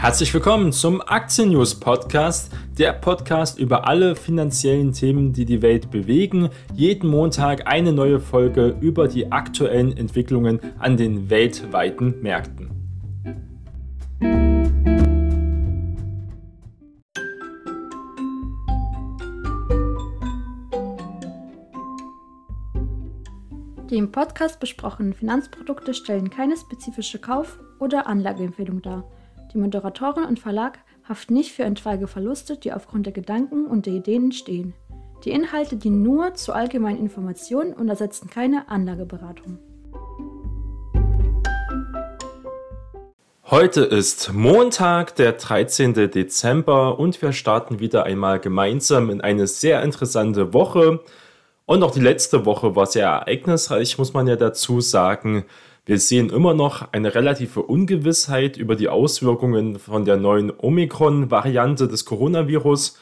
Herzlich 0.00 0.32
willkommen 0.32 0.70
zum 0.70 1.02
Aktien 1.04 1.50
News 1.50 1.74
Podcast, 1.74 2.52
der 2.78 2.92
Podcast 2.92 3.58
über 3.58 3.88
alle 3.88 4.14
finanziellen 4.14 4.92
Themen, 4.92 5.32
die 5.32 5.44
die 5.44 5.60
Welt 5.60 5.90
bewegen. 5.90 6.50
Jeden 6.72 7.10
Montag 7.10 7.66
eine 7.66 7.92
neue 7.92 8.20
Folge 8.20 8.76
über 8.80 9.08
die 9.08 9.32
aktuellen 9.32 9.96
Entwicklungen 9.96 10.60
an 10.78 10.96
den 10.96 11.28
weltweiten 11.30 12.14
Märkten. 12.22 12.70
Die 23.90 23.96
im 23.96 24.12
Podcast 24.12 24.60
besprochenen 24.60 25.12
Finanzprodukte 25.12 25.92
stellen 25.92 26.30
keine 26.30 26.56
spezifische 26.56 27.18
Kauf- 27.18 27.58
oder 27.80 28.06
Anlageempfehlung 28.06 28.80
dar. 28.80 29.02
Die 29.54 29.58
Moderatorin 29.58 30.24
und 30.24 30.38
Verlag 30.38 30.78
haften 31.08 31.32
nicht 31.32 31.52
für 31.52 31.64
etwaige 31.64 32.06
Verluste, 32.06 32.58
die 32.58 32.70
aufgrund 32.70 33.06
der 33.06 33.14
Gedanken 33.14 33.64
und 33.64 33.86
der 33.86 33.94
Ideen 33.94 34.24
entstehen. 34.24 34.74
Die 35.24 35.30
Inhalte 35.30 35.76
dienen 35.76 36.02
nur 36.02 36.34
zur 36.34 36.54
allgemeinen 36.54 36.98
Information 36.98 37.72
und 37.72 37.88
ersetzen 37.88 38.28
keine 38.28 38.68
Anlageberatung. 38.68 39.58
Heute 43.50 43.80
ist 43.80 44.34
Montag, 44.34 45.16
der 45.16 45.32
13. 45.32 45.94
Dezember 45.94 46.98
und 46.98 47.22
wir 47.22 47.32
starten 47.32 47.80
wieder 47.80 48.04
einmal 48.04 48.40
gemeinsam 48.40 49.08
in 49.08 49.22
eine 49.22 49.46
sehr 49.46 49.82
interessante 49.82 50.52
Woche. 50.52 51.00
Und 51.64 51.82
auch 51.82 51.92
die 51.92 52.00
letzte 52.00 52.44
Woche 52.44 52.76
war 52.76 52.84
sehr 52.84 53.06
ereignisreich, 53.06 53.96
muss 53.96 54.12
man 54.12 54.26
ja 54.26 54.36
dazu 54.36 54.82
sagen. 54.82 55.46
Wir 55.88 55.98
sehen 55.98 56.28
immer 56.28 56.52
noch 56.52 56.92
eine 56.92 57.14
relative 57.14 57.62
Ungewissheit 57.62 58.58
über 58.58 58.76
die 58.76 58.90
Auswirkungen 58.90 59.78
von 59.78 60.04
der 60.04 60.18
neuen 60.18 60.52
Omikron-Variante 60.54 61.88
des 61.88 62.04
Coronavirus. 62.04 62.98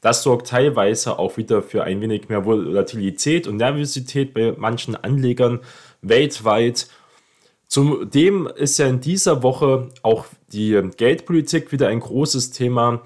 Das 0.00 0.22
sorgt 0.22 0.46
teilweise 0.46 1.18
auch 1.18 1.36
wieder 1.36 1.60
für 1.60 1.84
ein 1.84 2.00
wenig 2.00 2.30
mehr 2.30 2.46
Volatilität 2.46 3.46
und 3.46 3.58
Nervosität 3.58 4.32
bei 4.32 4.54
manchen 4.56 4.96
Anlegern 4.96 5.60
weltweit. 6.00 6.88
Zudem 7.66 8.46
ist 8.46 8.78
ja 8.78 8.86
in 8.86 9.02
dieser 9.02 9.42
Woche 9.42 9.90
auch 10.00 10.24
die 10.50 10.80
Geldpolitik 10.96 11.72
wieder 11.72 11.88
ein 11.88 12.00
großes 12.00 12.52
Thema. 12.52 13.02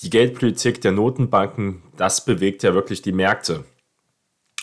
Die 0.00 0.10
Geldpolitik 0.10 0.80
der 0.80 0.90
Notenbanken, 0.90 1.84
das 1.96 2.24
bewegt 2.24 2.64
ja 2.64 2.74
wirklich 2.74 3.02
die 3.02 3.12
Märkte. 3.12 3.62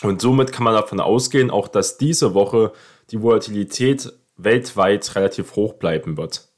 Und 0.02 0.20
somit 0.20 0.52
kann 0.52 0.64
man 0.64 0.74
davon 0.74 1.00
ausgehen, 1.00 1.50
auch 1.50 1.68
dass 1.68 1.96
diese 1.96 2.34
Woche 2.34 2.72
die 3.12 3.22
Volatilität 3.22 4.12
weltweit 4.36 5.14
relativ 5.14 5.54
hoch 5.54 5.74
bleiben 5.74 6.16
wird. 6.16 6.48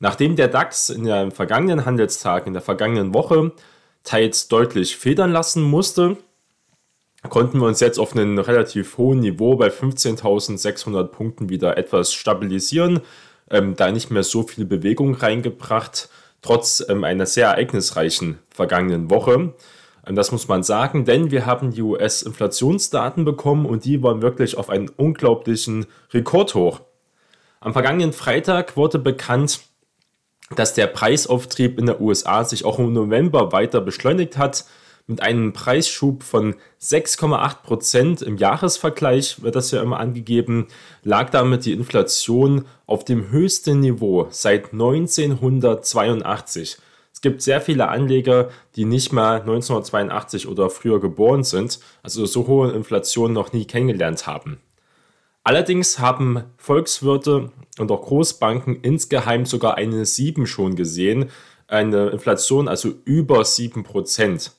Nachdem 0.00 0.36
der 0.36 0.48
DAX 0.48 0.88
in 0.88 1.04
den 1.04 1.30
vergangenen 1.30 1.84
Handelstagen, 1.84 2.48
in 2.48 2.54
der 2.54 2.62
vergangenen 2.62 3.14
Woche 3.14 3.52
teils 4.02 4.48
deutlich 4.48 4.96
federn 4.96 5.32
lassen 5.32 5.62
musste, 5.62 6.16
konnten 7.28 7.58
wir 7.58 7.66
uns 7.66 7.80
jetzt 7.80 7.98
auf 7.98 8.14
einem 8.14 8.38
relativ 8.38 8.98
hohen 8.98 9.20
Niveau 9.20 9.56
bei 9.56 9.68
15.600 9.68 11.04
Punkten 11.04 11.48
wieder 11.48 11.78
etwas 11.78 12.12
stabilisieren, 12.12 13.00
ähm, 13.50 13.76
da 13.76 13.90
nicht 13.90 14.10
mehr 14.10 14.24
so 14.24 14.42
viel 14.42 14.66
Bewegung 14.66 15.14
reingebracht, 15.14 16.08
trotz 16.42 16.84
ähm, 16.88 17.04
einer 17.04 17.26
sehr 17.26 17.48
ereignisreichen 17.48 18.38
vergangenen 18.50 19.10
Woche. 19.10 19.54
Das 20.06 20.32
muss 20.32 20.48
man 20.48 20.62
sagen, 20.62 21.04
denn 21.04 21.30
wir 21.30 21.46
haben 21.46 21.70
die 21.70 21.82
US-Inflationsdaten 21.82 23.24
bekommen 23.24 23.64
und 23.64 23.84
die 23.84 24.02
waren 24.02 24.22
wirklich 24.22 24.58
auf 24.58 24.68
einen 24.68 24.90
unglaublichen 24.90 25.86
Rekordhoch. 26.12 26.80
Am 27.60 27.72
vergangenen 27.72 28.12
Freitag 28.12 28.76
wurde 28.76 28.98
bekannt, 28.98 29.60
dass 30.54 30.74
der 30.74 30.88
Preisauftrieb 30.88 31.78
in 31.78 31.86
der 31.86 32.02
USA 32.02 32.44
sich 32.44 32.66
auch 32.66 32.78
im 32.78 32.92
November 32.92 33.52
weiter 33.52 33.80
beschleunigt 33.80 34.36
hat. 34.36 34.66
Mit 35.06 35.22
einem 35.22 35.54
Preisschub 35.54 36.22
von 36.22 36.56
6,8% 36.80 38.22
im 38.22 38.36
Jahresvergleich, 38.36 39.42
wird 39.42 39.54
das 39.54 39.70
ja 39.70 39.82
immer 39.82 40.00
angegeben, 40.00 40.66
lag 41.02 41.30
damit 41.30 41.64
die 41.64 41.72
Inflation 41.72 42.66
auf 42.86 43.04
dem 43.04 43.30
höchsten 43.30 43.80
Niveau 43.80 44.28
seit 44.30 44.72
1982 44.72 46.78
gibt 47.20 47.42
sehr 47.42 47.60
viele 47.60 47.88
Anleger, 47.88 48.50
die 48.76 48.84
nicht 48.84 49.12
mal 49.12 49.40
1982 49.40 50.48
oder 50.48 50.70
früher 50.70 51.00
geboren 51.00 51.44
sind, 51.44 51.80
also 52.02 52.26
so 52.26 52.46
hohe 52.46 52.72
Inflation 52.72 53.32
noch 53.32 53.52
nie 53.52 53.64
kennengelernt 53.64 54.26
haben. 54.26 54.58
Allerdings 55.42 55.98
haben 55.98 56.44
Volkswirte 56.56 57.52
und 57.78 57.90
auch 57.90 58.02
Großbanken 58.02 58.80
insgeheim 58.80 59.44
sogar 59.44 59.76
eine 59.76 60.06
7 60.06 60.46
schon 60.46 60.74
gesehen, 60.74 61.30
eine 61.68 62.08
Inflation 62.08 62.68
also 62.68 62.94
über 63.04 63.40
7%. 63.40 64.50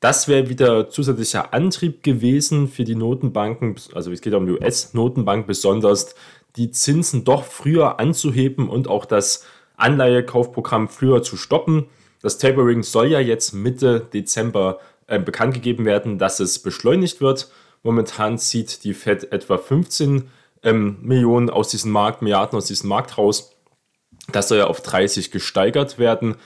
Das 0.00 0.28
wäre 0.28 0.48
wieder 0.48 0.90
zusätzlicher 0.90 1.54
Antrieb 1.54 2.02
gewesen 2.02 2.68
für 2.68 2.84
die 2.84 2.96
Notenbanken, 2.96 3.76
also 3.94 4.10
es 4.10 4.20
geht 4.20 4.34
um 4.34 4.46
die 4.46 4.52
US-Notenbank 4.52 5.46
besonders, 5.46 6.14
die 6.56 6.70
Zinsen 6.70 7.24
doch 7.24 7.44
früher 7.44 8.00
anzuheben 8.00 8.68
und 8.68 8.88
auch 8.88 9.04
das 9.04 9.46
Anleihekaufprogramm 9.82 10.88
früher 10.88 11.22
zu 11.22 11.36
stoppen. 11.36 11.86
Das 12.20 12.38
Tapering 12.38 12.82
soll 12.82 13.08
ja 13.08 13.20
jetzt 13.20 13.52
Mitte 13.52 14.06
Dezember 14.12 14.78
äh, 15.06 15.18
bekannt 15.18 15.54
gegeben 15.54 15.84
werden, 15.84 16.18
dass 16.18 16.40
es 16.40 16.60
beschleunigt 16.60 17.20
wird. 17.20 17.50
Momentan 17.82 18.38
zieht 18.38 18.84
die 18.84 18.94
Fed 18.94 19.32
etwa 19.32 19.58
15 19.58 20.30
ähm, 20.62 20.98
Millionen 21.02 21.50
aus 21.50 21.68
diesem 21.68 21.90
Markt, 21.90 22.22
Milliarden 22.22 22.56
aus 22.56 22.66
diesem 22.66 22.88
Markt 22.88 23.18
raus. 23.18 23.56
Das 24.30 24.48
soll 24.48 24.58
ja 24.58 24.68
auf 24.68 24.80
30 24.80 25.30
gesteigert 25.32 25.98
werden. 25.98 26.36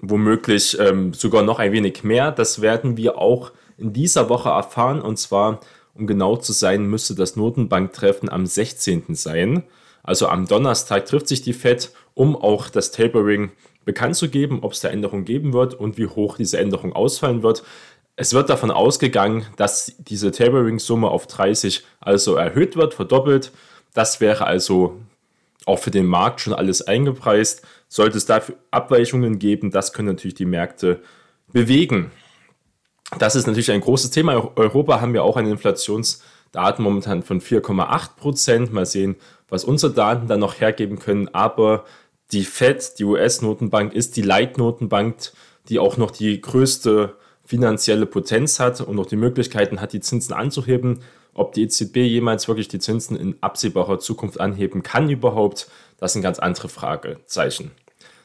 Womöglich 0.00 0.78
ähm, 0.78 1.14
sogar 1.14 1.42
noch 1.42 1.60
ein 1.60 1.72
wenig 1.72 2.02
mehr. 2.02 2.32
Das 2.32 2.60
werden 2.60 2.96
wir 2.96 3.18
auch 3.18 3.52
in 3.76 3.92
dieser 3.92 4.28
Woche 4.28 4.48
erfahren. 4.48 5.00
Und 5.00 5.18
zwar, 5.18 5.60
um 5.94 6.06
genau 6.06 6.36
zu 6.36 6.52
sein, 6.52 6.84
müsste 6.86 7.14
das 7.14 7.36
Notenbanktreffen 7.36 8.28
am 8.28 8.46
16. 8.46 9.14
sein. 9.14 9.62
Also 10.02 10.28
am 10.28 10.46
Donnerstag 10.46 11.06
trifft 11.06 11.28
sich 11.28 11.42
die 11.42 11.52
Fed, 11.52 11.92
um 12.18 12.34
auch 12.34 12.68
das 12.68 12.90
Tapering 12.90 13.52
bekannt 13.84 14.16
zu 14.16 14.28
geben, 14.28 14.58
ob 14.62 14.72
es 14.72 14.80
da 14.80 14.88
Änderungen 14.88 15.24
geben 15.24 15.52
wird 15.52 15.74
und 15.74 15.98
wie 15.98 16.08
hoch 16.08 16.36
diese 16.36 16.58
Änderung 16.58 16.92
ausfallen 16.92 17.44
wird. 17.44 17.62
Es 18.16 18.34
wird 18.34 18.50
davon 18.50 18.72
ausgegangen, 18.72 19.46
dass 19.56 19.94
diese 19.98 20.32
Tapering-Summe 20.32 21.08
auf 21.08 21.28
30 21.28 21.84
also 22.00 22.34
erhöht 22.34 22.74
wird, 22.74 22.94
verdoppelt. 22.94 23.52
Das 23.94 24.20
wäre 24.20 24.48
also 24.48 24.96
auch 25.64 25.78
für 25.78 25.92
den 25.92 26.06
Markt 26.06 26.40
schon 26.40 26.54
alles 26.54 26.82
eingepreist. 26.82 27.62
Sollte 27.86 28.18
es 28.18 28.26
dafür 28.26 28.56
Abweichungen 28.72 29.38
geben, 29.38 29.70
das 29.70 29.92
können 29.92 30.08
natürlich 30.08 30.34
die 30.34 30.44
Märkte 30.44 31.00
bewegen. 31.52 32.10
Das 33.20 33.36
ist 33.36 33.46
natürlich 33.46 33.70
ein 33.70 33.80
großes 33.80 34.10
Thema. 34.10 34.32
In 34.32 34.48
Europa 34.56 35.00
haben 35.00 35.14
wir 35.14 35.22
auch 35.22 35.36
eine 35.36 35.50
Inflationsdaten 35.50 36.82
momentan 36.82 37.22
von 37.22 37.40
4,8 37.40 38.16
Prozent. 38.16 38.72
Mal 38.72 38.86
sehen, 38.86 39.14
was 39.48 39.64
unsere 39.64 39.92
Daten 39.92 40.26
dann 40.26 40.40
noch 40.40 40.60
hergeben 40.60 40.98
können. 40.98 41.28
Aber 41.32 41.84
die 42.32 42.44
Fed, 42.44 42.98
die 42.98 43.04
US-Notenbank, 43.04 43.94
ist 43.94 44.16
die 44.16 44.22
Leitnotenbank, 44.22 45.32
die 45.68 45.78
auch 45.78 45.96
noch 45.96 46.10
die 46.10 46.40
größte 46.40 47.16
finanzielle 47.44 48.06
Potenz 48.06 48.60
hat 48.60 48.80
und 48.80 48.96
noch 48.96 49.06
die 49.06 49.16
Möglichkeiten 49.16 49.80
hat, 49.80 49.92
die 49.92 50.00
Zinsen 50.00 50.34
anzuheben. 50.34 51.00
Ob 51.32 51.52
die 51.52 51.62
EZB 51.62 51.96
jemals 51.98 52.48
wirklich 52.48 52.68
die 52.68 52.78
Zinsen 52.78 53.16
in 53.16 53.36
absehbarer 53.40 53.98
Zukunft 53.98 54.40
anheben 54.40 54.82
kann 54.82 55.08
überhaupt, 55.08 55.68
das 55.98 56.12
sind 56.12 56.22
ganz 56.22 56.38
andere 56.38 56.68
Fragezeichen. 56.68 57.70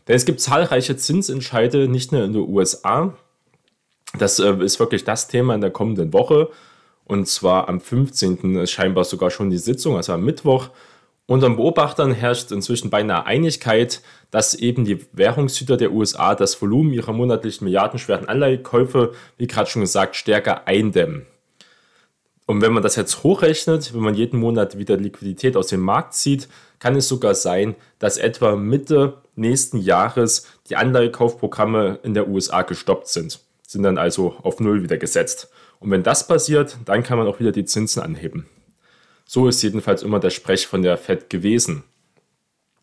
Denn 0.08 0.16
es 0.16 0.25
gibt 0.25 0.41
zahlreiche 0.41 0.97
Zinsentscheide, 0.97 1.88
nicht 1.88 2.12
nur 2.12 2.24
in 2.24 2.34
den 2.34 2.50
USA. 2.50 3.14
Das 4.18 4.40
äh, 4.40 4.53
ist 4.56 4.80
wirklich 4.80 5.06
das 5.06 5.28
Thema 5.28 5.56
in 5.56 5.62
der 5.62 5.72
kommenden 5.72 6.12
Woche. 6.12 6.50
Und 7.06 7.28
zwar 7.28 7.70
am 7.70 7.80
15. 7.80 8.58
ist 8.58 8.72
scheinbar 8.72 9.03
sogar 9.06 9.30
schon 9.30 9.50
die 9.50 9.58
Sitzung, 9.58 9.96
also 9.96 10.14
am 10.14 10.24
Mittwoch. 10.24 10.70
Unter 11.25 11.50
Beobachtern 11.50 12.11
herrscht 12.11 12.52
inzwischen 12.52 12.90
beinahe 12.90 13.25
Einigkeit, 13.25 14.02
dass 14.29 14.55
eben 14.55 14.84
die 14.84 15.05
Währungshüter 15.14 15.78
der 15.78 15.93
USA 15.93 16.35
das 16.35 16.61
Volumen 16.61 16.91
ihrer 16.91 17.14
monatlichen 17.14 17.64
milliardenschweren 17.64 18.28
Anleihekäufe, 18.28 19.14
wie 19.37 19.47
gerade 19.47 19.70
schon 19.70 19.84
gesagt, 19.84 20.17
stärker 20.17 20.67
eindämmen. 20.67 21.25
Und 22.46 22.61
wenn 22.61 22.73
man 22.73 22.84
das 22.84 22.97
jetzt 22.97 23.23
hochrechnet, 23.23 23.93
wenn 23.93 24.02
man 24.02 24.16
jeden 24.16 24.37
Monat 24.37 24.78
wieder 24.78 24.97
Liquidität 24.97 25.55
aus 25.55 25.67
dem 25.67 25.79
Markt 25.79 26.14
zieht, 26.14 26.49
kann 26.79 26.97
es 26.97 27.08
sogar 27.08 27.35
sein, 27.35 27.75
dass 27.99 28.17
etwa 28.17 28.58
Mitte 28.58 29.22
nächsten 29.35 29.78
Jahres 29.78 30.46
die 30.67 30.75
Anleihekaufprogramme 30.75 31.99
in 32.03 32.14
der 32.14 32.28
USA 32.28 32.64
gestoppt 32.64 33.08
sind, 33.08 33.40
sind 33.66 33.84
dann 33.84 33.97
also 33.97 34.35
auf 34.43 34.59
Null 34.59 34.84
wieder 34.84 34.97
gesetzt. 34.97 35.49
Und 35.79 35.90
wenn 35.90 36.03
das 36.03 36.28
passiert, 36.28 36.78
dann 36.84 37.02
kann 37.02 37.17
man 37.17 37.28
auch 37.28 37.40
wieder 37.40 37.53
die 37.53 37.64
Zinsen 37.64 38.03
anheben. 38.03 38.46
So 39.25 39.47
ist 39.47 39.61
jedenfalls 39.61 40.03
immer 40.03 40.20
der 40.20 40.29
Sprech 40.29 40.67
von 40.67 40.81
der 40.81 40.97
Fed 40.97 41.29
gewesen. 41.29 41.84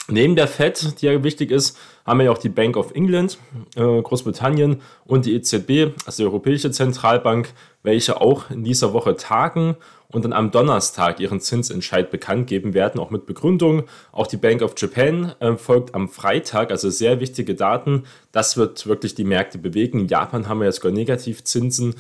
Neben 0.09 0.35
der 0.35 0.49
Fed, 0.49 1.01
die 1.01 1.07
ja 1.07 1.23
wichtig 1.23 1.51
ist, 1.51 1.79
haben 2.05 2.19
wir 2.19 2.25
ja 2.25 2.31
auch 2.33 2.39
die 2.39 2.49
Bank 2.49 2.77
of 2.77 2.93
England, 2.95 3.39
äh, 3.77 4.03
Großbritannien 4.03 4.81
und 5.05 5.25
die 5.25 5.35
EZB, 5.35 5.93
also 6.05 6.23
die 6.23 6.27
Europäische 6.27 6.71
Zentralbank, 6.73 7.53
welche 7.83 8.21
auch 8.21 8.51
in 8.51 8.65
dieser 8.65 8.93
Woche 8.93 9.17
tagen 9.17 9.77
und 10.09 10.25
dann 10.25 10.33
am 10.33 10.51
Donnerstag 10.51 11.21
ihren 11.21 11.41
Zinsentscheid 11.41 12.11
bekannt 12.11 12.49
geben 12.49 12.75
werden, 12.75 13.01
auch 13.01 13.11
mit 13.11 13.27
Begründung. 13.27 13.85
Auch 14.11 14.27
die 14.27 14.37
Bank 14.37 14.63
of 14.63 14.75
Japan 14.77 15.35
äh, 15.39 15.57
folgt 15.57 15.95
am 15.95 16.09
Freitag, 16.09 16.73
also 16.73 16.91
sehr 16.91 17.21
wichtige 17.21 17.55
Daten. 17.55 18.05
Das 18.33 18.57
wird 18.57 18.87
wirklich 18.87 19.15
die 19.15 19.25
Märkte 19.25 19.59
bewegen. 19.59 20.01
In 20.01 20.09
Japan 20.09 20.49
haben 20.49 20.59
wir 20.59 20.65
ja 20.65 20.73
sogar 20.73 20.93
Negativzinsen 20.93 21.95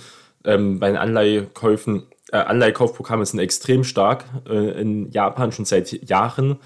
ähm, 0.45 0.81
bei 0.81 0.89
den 0.89 0.97
Anleihekäufen. 0.97 2.05
Äh, 2.33 2.37
Anleihekaufprogramme 2.37 3.25
sind 3.27 3.39
extrem 3.41 3.85
stark 3.85 4.25
äh, 4.49 4.81
in 4.81 5.11
Japan 5.11 5.53
schon 5.53 5.65
seit 5.65 6.09
Jahren 6.09 6.59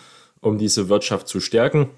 um 0.44 0.58
diese 0.58 0.88
Wirtschaft 0.88 1.26
zu 1.26 1.40
stärken. 1.40 1.90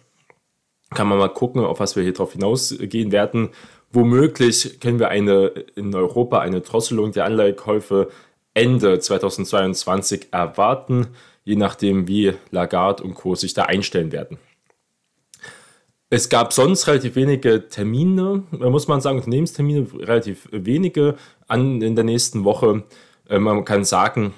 Kann 0.90 1.08
man 1.08 1.18
mal 1.18 1.28
gucken, 1.28 1.64
auf 1.64 1.80
was 1.80 1.96
wir 1.96 2.02
hier 2.02 2.12
drauf 2.12 2.32
hinausgehen 2.32 3.12
werden. 3.12 3.50
Womöglich 3.90 4.78
können 4.80 4.98
wir 4.98 5.08
eine, 5.08 5.46
in 5.74 5.94
Europa 5.94 6.38
eine 6.38 6.60
Drosselung 6.60 7.12
der 7.12 7.24
Anleihekäufe 7.24 8.08
Ende 8.54 8.98
2022 8.98 10.28
erwarten, 10.30 11.08
je 11.44 11.56
nachdem, 11.56 12.08
wie 12.08 12.34
Lagarde 12.50 13.02
und 13.02 13.14
Co. 13.14 13.34
sich 13.34 13.52
da 13.52 13.64
einstellen 13.64 14.12
werden. 14.12 14.38
Es 16.08 16.28
gab 16.28 16.52
sonst 16.52 16.86
relativ 16.86 17.16
wenige 17.16 17.68
Termine, 17.68 18.44
muss 18.52 18.86
man 18.86 19.00
sagen, 19.00 19.18
Unternehmenstermine, 19.18 19.86
relativ 19.98 20.48
wenige 20.52 21.16
an, 21.48 21.82
in 21.82 21.96
der 21.96 22.04
nächsten 22.04 22.44
Woche. 22.44 22.84
Äh, 23.28 23.38
man 23.38 23.64
kann 23.64 23.84
sagen, 23.84 24.34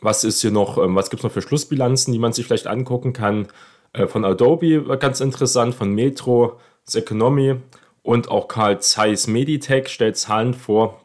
was 0.00 0.24
ist 0.24 0.40
hier 0.40 0.50
noch, 0.50 0.78
ähm, 0.78 0.94
was 0.94 1.10
gibt 1.10 1.20
es 1.20 1.24
noch 1.24 1.32
für 1.32 1.42
Schlussbilanzen, 1.42 2.12
die 2.12 2.18
man 2.18 2.32
sich 2.32 2.46
vielleicht 2.46 2.66
angucken 2.66 3.12
kann? 3.12 3.48
Äh, 3.92 4.06
von 4.06 4.24
Adobe 4.24 4.86
war 4.88 4.96
ganz 4.96 5.20
interessant, 5.20 5.74
von 5.74 5.94
Metro, 5.94 6.58
Economy 6.92 7.56
und 8.02 8.28
auch 8.28 8.48
Carl 8.48 8.80
Zeiss 8.80 9.26
Meditech 9.26 9.88
stellt 9.88 10.16
Zahlen 10.16 10.54
vor. 10.54 11.00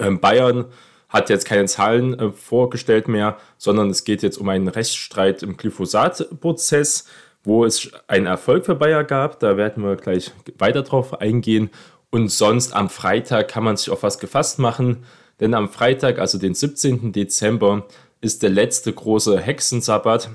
Ähm, 0.00 0.20
Bayern 0.20 0.66
hat 1.08 1.30
jetzt 1.30 1.46
keine 1.46 1.66
Zahlen 1.66 2.18
äh, 2.18 2.30
vorgestellt 2.32 3.08
mehr, 3.08 3.38
sondern 3.56 3.90
es 3.90 4.04
geht 4.04 4.22
jetzt 4.22 4.38
um 4.38 4.48
einen 4.48 4.68
Rechtsstreit 4.68 5.42
im 5.42 5.56
Glyphosat-Prozess, 5.56 7.06
wo 7.44 7.64
es 7.64 7.90
einen 8.08 8.26
Erfolg 8.26 8.66
für 8.66 8.74
Bayer 8.74 9.04
gab. 9.04 9.40
Da 9.40 9.56
werden 9.56 9.82
wir 9.82 9.96
gleich 9.96 10.32
weiter 10.58 10.82
drauf 10.82 11.20
eingehen. 11.20 11.70
Und 12.10 12.28
sonst 12.30 12.74
am 12.74 12.88
Freitag 12.88 13.48
kann 13.48 13.64
man 13.64 13.76
sich 13.76 13.90
auf 13.90 14.02
was 14.02 14.18
gefasst 14.18 14.58
machen. 14.58 15.04
Denn 15.40 15.54
am 15.54 15.68
Freitag, 15.68 16.18
also 16.18 16.38
den 16.38 16.54
17. 16.54 17.12
Dezember, 17.12 17.86
ist 18.20 18.42
der 18.42 18.50
letzte 18.50 18.92
große 18.92 19.38
Hexensabbat 19.40 20.30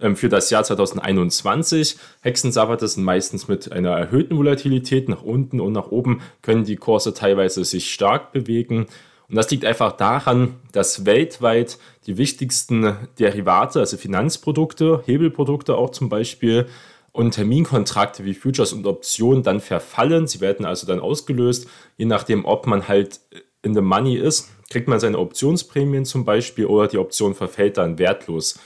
ähm, 0.00 0.16
für 0.16 0.28
das 0.28 0.50
Jahr 0.50 0.64
2021. 0.64 1.96
Hexensabbat 2.22 2.80
sind 2.80 3.04
meistens 3.04 3.48
mit 3.48 3.70
einer 3.72 3.90
erhöhten 3.90 4.36
Volatilität 4.36 5.08
nach 5.08 5.22
unten 5.22 5.60
und 5.60 5.72
nach 5.72 5.90
oben 5.90 6.22
können 6.42 6.64
die 6.64 6.76
Kurse 6.76 7.12
teilweise 7.14 7.64
sich 7.64 7.92
stark 7.92 8.32
bewegen. 8.32 8.86
Und 9.28 9.36
das 9.36 9.50
liegt 9.50 9.64
einfach 9.64 9.92
daran, 9.92 10.56
dass 10.72 11.06
weltweit 11.06 11.78
die 12.06 12.16
wichtigsten 12.16 12.96
Derivate, 13.18 13.78
also 13.78 13.96
Finanzprodukte, 13.96 15.02
Hebelprodukte 15.06 15.76
auch 15.76 15.90
zum 15.90 16.08
Beispiel, 16.08 16.66
und 17.12 17.32
Terminkontrakte 17.32 18.24
wie 18.24 18.34
Futures 18.34 18.72
und 18.72 18.86
Optionen 18.86 19.42
dann 19.42 19.60
verfallen. 19.60 20.28
Sie 20.28 20.40
werden 20.40 20.64
also 20.64 20.86
dann 20.86 21.00
ausgelöst, 21.00 21.66
je 21.96 22.06
nachdem, 22.06 22.44
ob 22.44 22.68
man 22.68 22.86
halt 22.86 23.20
in 23.62 23.74
the 23.74 23.80
money 23.80 24.16
ist, 24.16 24.48
kriegt 24.70 24.88
man 24.88 25.00
seine 25.00 25.18
Optionsprämien 25.18 26.04
zum 26.04 26.24
Beispiel 26.24 26.66
oder 26.66 26.88
die 26.88 26.98
Option 26.98 27.34
verfällt 27.34 27.76
dann 27.76 27.98
wertlos 27.98 28.58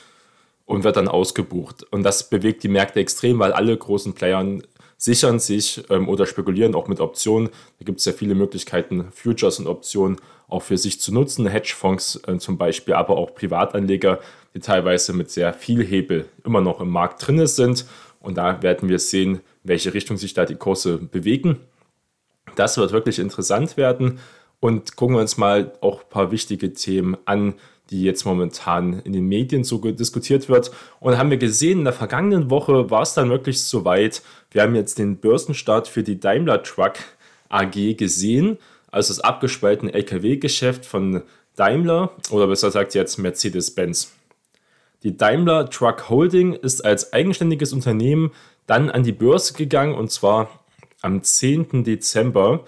und 0.66 0.84
wird 0.84 0.96
dann 0.96 1.08
ausgebucht. 1.08 1.84
Und 1.90 2.02
das 2.02 2.28
bewegt 2.30 2.62
die 2.62 2.68
Märkte 2.68 3.00
extrem, 3.00 3.38
weil 3.38 3.52
alle 3.52 3.76
großen 3.76 4.12
Player 4.12 4.44
sichern 4.96 5.38
sich 5.38 5.82
ähm, 5.90 6.08
oder 6.08 6.26
spekulieren 6.26 6.74
auch 6.74 6.88
mit 6.88 7.00
Optionen. 7.00 7.48
Da 7.78 7.84
gibt 7.84 7.98
es 7.98 8.04
ja 8.06 8.12
viele 8.12 8.34
Möglichkeiten, 8.34 9.08
Futures 9.12 9.58
und 9.58 9.66
Optionen 9.66 10.16
auch 10.48 10.62
für 10.62 10.78
sich 10.78 11.00
zu 11.00 11.12
nutzen. 11.12 11.46
Hedgefonds 11.46 12.20
äh, 12.26 12.38
zum 12.38 12.56
Beispiel, 12.58 12.94
aber 12.94 13.16
auch 13.16 13.34
Privatanleger, 13.34 14.20
die 14.54 14.60
teilweise 14.60 15.12
mit 15.12 15.30
sehr 15.30 15.52
viel 15.52 15.84
Hebel 15.84 16.28
immer 16.44 16.60
noch 16.60 16.80
im 16.80 16.90
Markt 16.90 17.26
drin 17.26 17.46
sind. 17.46 17.86
Und 18.20 18.38
da 18.38 18.62
werden 18.62 18.88
wir 18.88 18.98
sehen, 18.98 19.40
welche 19.64 19.92
Richtung 19.92 20.16
sich 20.16 20.32
da 20.32 20.46
die 20.46 20.54
Kurse 20.54 20.98
bewegen. 20.98 21.58
Das 22.56 22.76
wird 22.78 22.92
wirklich 22.92 23.18
interessant 23.18 23.76
werden 23.76 24.20
und 24.64 24.96
gucken 24.96 25.16
wir 25.16 25.20
uns 25.20 25.36
mal 25.36 25.72
auch 25.82 26.04
ein 26.04 26.08
paar 26.08 26.30
wichtige 26.30 26.72
Themen 26.72 27.18
an, 27.26 27.52
die 27.90 28.02
jetzt 28.02 28.24
momentan 28.24 29.00
in 29.00 29.12
den 29.12 29.26
Medien 29.26 29.62
so 29.62 29.76
diskutiert 29.76 30.48
wird. 30.48 30.70
Und 31.00 31.18
haben 31.18 31.28
wir 31.28 31.36
gesehen, 31.36 31.80
in 31.80 31.84
der 31.84 31.92
vergangenen 31.92 32.48
Woche 32.48 32.88
war 32.90 33.02
es 33.02 33.12
dann 33.12 33.28
wirklich 33.28 33.62
soweit. 33.62 34.22
Wir 34.50 34.62
haben 34.62 34.74
jetzt 34.74 34.98
den 34.98 35.18
Börsenstart 35.18 35.86
für 35.86 36.02
die 36.02 36.18
Daimler 36.18 36.62
Truck 36.62 36.94
AG 37.50 37.94
gesehen, 37.98 38.56
also 38.90 39.12
das 39.12 39.20
abgespaltene 39.20 39.92
LKW-Geschäft 39.92 40.86
von 40.86 41.24
Daimler 41.56 42.12
oder 42.30 42.46
besser 42.46 42.68
gesagt 42.68 42.94
jetzt 42.94 43.18
Mercedes-Benz. 43.18 44.14
Die 45.02 45.14
Daimler 45.14 45.68
Truck 45.68 46.08
Holding 46.08 46.54
ist 46.54 46.82
als 46.82 47.12
eigenständiges 47.12 47.74
Unternehmen 47.74 48.32
dann 48.66 48.88
an 48.88 49.02
die 49.02 49.12
Börse 49.12 49.52
gegangen 49.52 49.94
und 49.94 50.10
zwar 50.10 50.48
am 51.02 51.22
10. 51.22 51.84
Dezember 51.84 52.64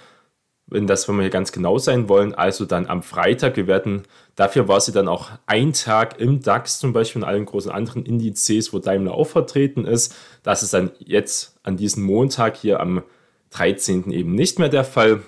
wenn 0.68 0.86
das, 0.86 1.08
wenn 1.08 1.16
wir 1.16 1.22
hier 1.22 1.30
ganz 1.30 1.52
genau 1.52 1.78
sein 1.78 2.08
wollen, 2.08 2.34
also 2.34 2.64
dann 2.64 2.86
am 2.86 3.02
Freitag. 3.02 3.56
Wir 3.56 3.66
werden, 3.66 4.02
dafür 4.34 4.66
war 4.66 4.80
sie 4.80 4.92
dann 4.92 5.06
auch 5.06 5.30
ein 5.46 5.72
Tag 5.72 6.18
im 6.18 6.42
DAX 6.42 6.80
zum 6.80 6.92
Beispiel 6.92 7.22
und 7.22 7.28
allen 7.28 7.44
großen 7.44 7.70
anderen 7.70 8.04
Indizes, 8.04 8.72
wo 8.72 8.80
Daimler 8.80 9.14
auch 9.14 9.28
vertreten 9.28 9.84
ist. 9.84 10.14
Das 10.42 10.62
ist 10.62 10.74
dann 10.74 10.90
jetzt 10.98 11.56
an 11.62 11.76
diesem 11.76 12.02
Montag 12.02 12.56
hier 12.56 12.80
am 12.80 13.02
13. 13.50 14.10
eben 14.10 14.34
nicht 14.34 14.58
mehr 14.58 14.68
der 14.68 14.84
Fall. 14.84 15.22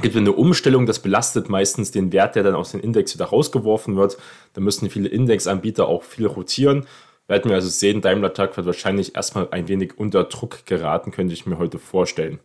Gibt 0.00 0.16
eine 0.16 0.32
Umstellung, 0.32 0.86
das 0.86 1.00
belastet 1.00 1.48
meistens 1.50 1.90
den 1.90 2.12
Wert, 2.12 2.36
der 2.36 2.44
dann 2.44 2.54
aus 2.54 2.70
dem 2.70 2.80
Index 2.80 3.14
wieder 3.14 3.26
rausgeworfen 3.26 3.96
wird. 3.96 4.16
Da 4.54 4.60
müssen 4.60 4.88
viele 4.88 5.08
Indexanbieter 5.08 5.88
auch 5.88 6.04
viel 6.04 6.26
rotieren. 6.26 6.86
Werden 7.26 7.50
wir 7.50 7.56
also 7.56 7.68
sehen, 7.68 8.00
Daimler 8.00 8.32
Tag 8.32 8.56
wird 8.56 8.66
wahrscheinlich 8.66 9.14
erstmal 9.14 9.48
ein 9.50 9.68
wenig 9.68 9.98
unter 9.98 10.24
Druck 10.24 10.64
geraten, 10.64 11.10
könnte 11.10 11.34
ich 11.34 11.46
mir 11.46 11.58
heute 11.58 11.78
vorstellen. 11.78 12.38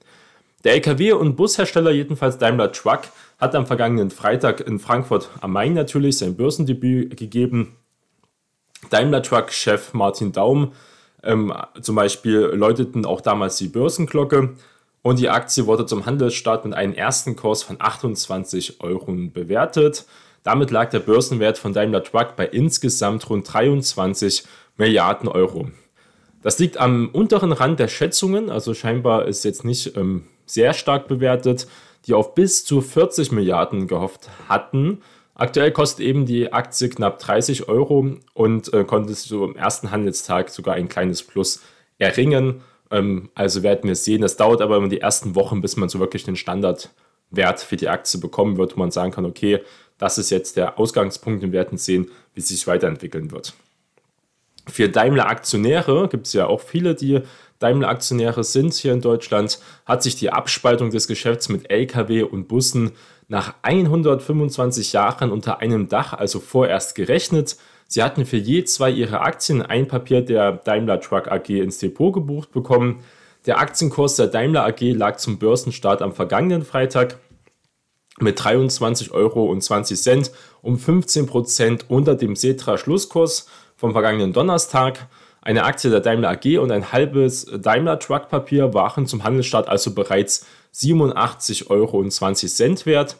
Der 0.64 0.76
LKW- 0.76 1.12
und 1.14 1.36
Bushersteller, 1.36 1.92
jedenfalls 1.92 2.38
Daimler 2.38 2.72
Truck, 2.72 3.02
hat 3.40 3.54
am 3.54 3.68
vergangenen 3.68 4.12
Freitag 4.12 4.62
in 4.62 4.80
Frankfurt 4.80 5.30
am 5.42 5.52
Main 5.52 5.74
natürlich 5.74 6.18
sein 6.18 6.36
Börsendebüt 6.36 7.18
gegeben. 7.18 7.76
Daimler 8.90 9.22
Truck-Chef 9.22 9.94
Martin 9.94 10.32
Daum 10.32 10.72
ähm, 11.22 11.54
zum 11.82 11.96
Beispiel 11.96 12.40
läuteten 12.54 13.06
auch 13.06 13.22
damals 13.22 13.58
die 13.58 13.68
Börsenglocke 13.68 14.56
und 15.02 15.20
die 15.20 15.30
Aktie 15.30 15.66
wurde 15.66 15.86
zum 15.86 16.06
Handelsstart 16.06 16.64
mit 16.64 16.74
einem 16.74 16.94
ersten 16.94 17.36
Kurs 17.36 17.64
von 17.64 17.78
28 17.80 18.82
Euro 18.82 19.14
bewertet. 19.34 20.06
Damit 20.44 20.72
lag 20.72 20.90
der 20.90 21.00
Börsenwert 21.00 21.58
von 21.58 21.74
Daimler 21.74 22.04
Truck 22.04 22.36
bei 22.38 22.46
insgesamt 22.46 23.30
rund 23.30 23.52
23 23.52 24.44
Milliarden 24.78 25.28
Euro. 25.28 25.70
Das 26.42 26.60
liegt 26.60 26.78
am 26.78 27.10
unteren 27.10 27.52
Rand 27.54 27.80
der 27.80 27.88
Schätzungen, 27.88 28.50
also 28.50 28.74
scheinbar 28.74 29.26
ist 29.26 29.46
jetzt 29.46 29.64
nicht 29.64 29.96
ähm, 29.96 30.26
sehr 30.54 30.74
stark 30.74 31.08
bewertet, 31.08 31.68
die 32.06 32.14
auf 32.14 32.36
bis 32.36 32.66
zu 32.66 32.82
40 32.82 33.32
Milliarden 33.32 33.88
gehofft 33.88 34.30
hatten. 34.48 35.02
Aktuell 35.36 35.72
kostet 35.72 36.06
eben 36.06 36.26
die 36.26 36.54
Aktie 36.54 36.90
knapp 36.90 37.20
30 37.20 37.68
Euro 37.68 38.18
und 38.34 38.74
äh, 38.74 38.84
konnte 38.84 39.14
so 39.14 39.46
im 39.46 39.56
ersten 39.56 39.92
Handelstag 39.92 40.50
sogar 40.50 40.76
ein 40.76 40.90
kleines 40.90 41.24
Plus 41.24 41.62
erringen. 41.98 42.62
Ähm, 42.92 43.30
also 43.34 43.64
werden 43.64 43.88
wir 43.88 43.96
sehen, 43.96 44.22
es 44.24 44.38
dauert 44.38 44.62
aber 44.62 44.78
immer 44.78 44.90
die 44.90 45.02
ersten 45.02 45.36
Wochen, 45.36 45.62
bis 45.62 45.76
man 45.76 45.90
so 45.90 46.00
wirklich 46.00 46.24
den 46.24 46.36
Standardwert 46.36 47.62
für 47.62 47.78
die 47.78 47.90
Aktie 47.90 48.20
bekommen 48.20 48.58
wird, 48.58 48.76
wo 48.76 48.80
man 48.80 48.92
sagen 48.92 49.12
kann, 49.12 49.26
okay, 49.26 49.62
das 49.98 50.18
ist 50.18 50.30
jetzt 50.30 50.58
der 50.58 50.78
Ausgangspunkt 50.78 51.42
wir 51.42 51.52
werden 51.52 51.78
sehen, 51.78 52.12
wie 52.34 52.42
es 52.42 52.50
sich 52.50 52.68
weiterentwickeln 52.68 53.32
wird. 53.32 53.54
Für 54.68 54.88
Daimler-Aktionäre 54.88 56.08
gibt 56.10 56.28
es 56.28 56.34
ja 56.34 56.48
auch 56.48 56.62
viele, 56.62 56.96
die 56.96 57.22
Daimler-Aktionäre 57.64 58.44
sind 58.44 58.74
hier 58.74 58.94
in 58.94 59.02
Deutschland, 59.02 59.60
hat 59.86 60.04
sich 60.04 60.16
die 60.18 60.32
Abspaltung 60.32 60.90
des 60.90 61.08
Geschäfts 61.08 61.48
mit 61.48 61.72
Lkw 61.72 62.24
und 62.24 62.48
Bussen 62.48 62.92
nach 63.30 63.56
125 63.62 64.92
Jahren 64.92 65.32
unter 65.32 65.60
einem 65.60 65.88
Dach, 65.88 66.14
also 66.14 66.40
vorerst 66.40 66.94
gerechnet. 66.94 67.56
Sie 67.88 68.04
hatten 68.04 68.26
für 68.26 68.38
je 68.38 68.66
zwei 68.66 68.90
ihrer 68.90 69.22
Aktien 69.22 69.62
ein 69.62 69.88
Papier 69.88 70.22
der 70.22 70.52
Daimler 70.52 71.00
Truck 71.00 71.32
AG 71.32 71.50
ins 71.50 71.78
Depot 71.78 72.14
gebucht 72.14 72.52
bekommen. 72.52 73.00
Der 73.46 73.60
Aktienkurs 73.60 74.16
der 74.18 74.28
Daimler 74.28 74.66
AG 74.66 74.82
lag 74.82 75.18
zum 75.18 75.38
Börsenstart 75.38 76.02
am 76.02 76.14
vergangenen 76.14 76.64
Freitag 76.64 77.18
mit 78.20 78.40
23,20 78.40 79.12
Euro 79.12 79.52
um 80.62 80.78
15 80.78 81.26
Prozent 81.26 81.86
unter 81.90 82.16
dem 82.16 82.36
Setra-Schlusskurs 82.36 83.48
vom 83.76 83.92
vergangenen 83.94 84.34
Donnerstag. 84.34 85.08
Eine 85.46 85.66
Aktie 85.66 85.92
der 85.92 86.00
Daimler 86.00 86.30
AG 86.30 86.58
und 86.58 86.72
ein 86.72 86.94
halbes 86.94 87.46
Daimler 87.46 88.00
Truck 88.00 88.30
Papier 88.30 88.74
waren 88.74 89.06
zum 89.08 89.26
Handelsstart 89.26 89.68
also 89.68 89.94
bereits 89.94 90.46
87,20 90.74 91.70
Euro 91.70 92.86
wert. 92.86 93.18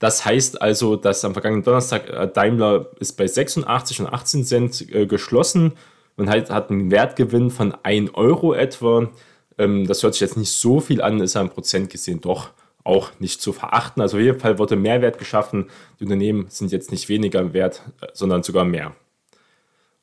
Das 0.00 0.24
heißt 0.24 0.60
also, 0.60 0.96
dass 0.96 1.24
am 1.24 1.34
vergangenen 1.34 1.62
Donnerstag 1.62 2.10
äh, 2.10 2.26
Daimler 2.26 2.86
ist 2.98 3.16
bei 3.16 3.28
86 3.28 4.00
und 4.00 4.06
18 4.06 4.44
Cent 4.44 4.92
äh, 4.92 5.06
geschlossen 5.06 5.74
Man 6.16 6.28
hat, 6.28 6.50
einen 6.68 6.90
Wertgewinn 6.90 7.50
von 7.50 7.72
1 7.84 8.12
Euro 8.14 8.54
etwa. 8.54 9.08
Ähm, 9.56 9.86
das 9.86 10.02
hört 10.02 10.14
sich 10.14 10.20
jetzt 10.22 10.36
nicht 10.36 10.50
so 10.50 10.80
viel 10.80 11.00
an, 11.00 11.20
ist 11.20 11.34
ja 11.34 11.40
im 11.42 11.50
Prozent 11.50 11.90
gesehen 11.90 12.20
doch 12.20 12.50
auch 12.82 13.12
nicht 13.20 13.40
zu 13.40 13.52
verachten. 13.52 14.02
Also 14.02 14.16
auf 14.16 14.22
jeden 14.24 14.40
Fall 14.40 14.58
wurde 14.58 14.74
Mehrwert 14.74 15.18
geschaffen. 15.18 15.70
Die 16.00 16.04
Unternehmen 16.04 16.46
sind 16.48 16.72
jetzt 16.72 16.90
nicht 16.90 17.08
weniger 17.08 17.52
wert, 17.52 17.82
äh, 18.00 18.08
sondern 18.12 18.42
sogar 18.42 18.64
mehr. 18.64 18.96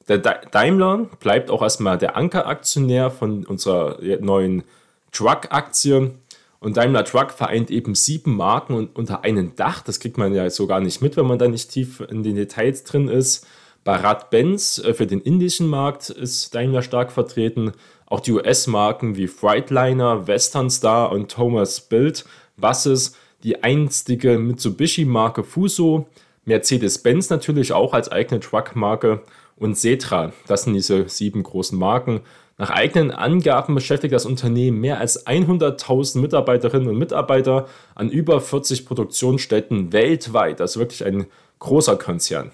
Der 0.10 0.18
Daimler 0.18 1.06
bleibt 1.20 1.52
auch 1.52 1.62
erstmal 1.62 1.98
der 1.98 2.18
Ankeraktionär 2.18 3.12
von 3.12 3.46
unserer 3.46 4.00
neuen 4.20 4.64
Truck-Aktie. 5.12 6.12
Und 6.60 6.76
Daimler 6.76 7.06
Truck 7.06 7.32
vereint 7.32 7.72
eben 7.72 7.96
sieben 7.96 8.36
Marken 8.36 8.90
unter 8.94 9.24
einem 9.24 9.56
Dach. 9.56 9.82
Das 9.82 10.00
kriegt 10.00 10.18
man 10.18 10.34
ja 10.34 10.50
so 10.50 10.68
gar 10.68 10.82
nicht 10.82 11.02
mit, 11.02 11.16
wenn 11.16 11.28
man 11.28 11.40
da 11.40 11.48
nicht 11.48 11.70
tief 11.70 12.02
in 12.02 12.24
den 12.24 12.36
Details 12.36 12.84
drin 12.84 13.08
ist. 13.08 13.46
Bei 13.84 13.96
Rad-Benz 13.96 14.80
äh, 14.80 14.94
für 14.94 15.08
den 15.08 15.22
indischen 15.22 15.68
Markt 15.68 16.10
ist 16.10 16.54
Daimler 16.54 16.82
stark 16.82 17.12
vertreten. 17.12 17.72
Auch 18.08 18.20
die 18.20 18.34
US-Marken 18.34 19.16
wie 19.16 19.28
Freightliner, 19.28 20.28
Western 20.28 20.70
Star 20.70 21.12
und 21.12 21.32
Thomas 21.32 21.82
Bild 21.82 22.26
Buses, 22.58 23.16
die 23.44 23.64
einstige 23.64 24.38
Mitsubishi-Marke 24.38 25.44
Fuso, 25.44 26.08
Mercedes-Benz 26.46 27.30
natürlich 27.30 27.72
auch 27.72 27.94
als 27.94 28.12
eigene 28.12 28.42
Truck-Marke 28.42 29.22
und 29.60 29.78
Setra. 29.78 30.34
Das 30.48 30.64
sind 30.64 30.74
diese 30.74 31.08
sieben 31.08 31.44
großen 31.44 31.78
Marken. 31.78 32.22
Nach 32.58 32.70
eigenen 32.70 33.12
Angaben 33.12 33.74
beschäftigt 33.76 34.14
das 34.14 34.26
Unternehmen 34.26 34.80
mehr 34.80 35.00
als 35.00 35.26
100.000 35.26 36.20
Mitarbeiterinnen 36.20 36.90
und 36.90 36.98
Mitarbeiter 36.98 37.68
an 37.96 38.10
über 38.10 38.42
40 38.42 38.86
Produktionsstätten 38.86 39.94
weltweit. 39.94 40.60
Das 40.60 40.72
ist 40.72 40.78
wirklich 40.78 41.06
ein 41.06 41.28
großer 41.60 41.96
Konzern. 41.96 42.52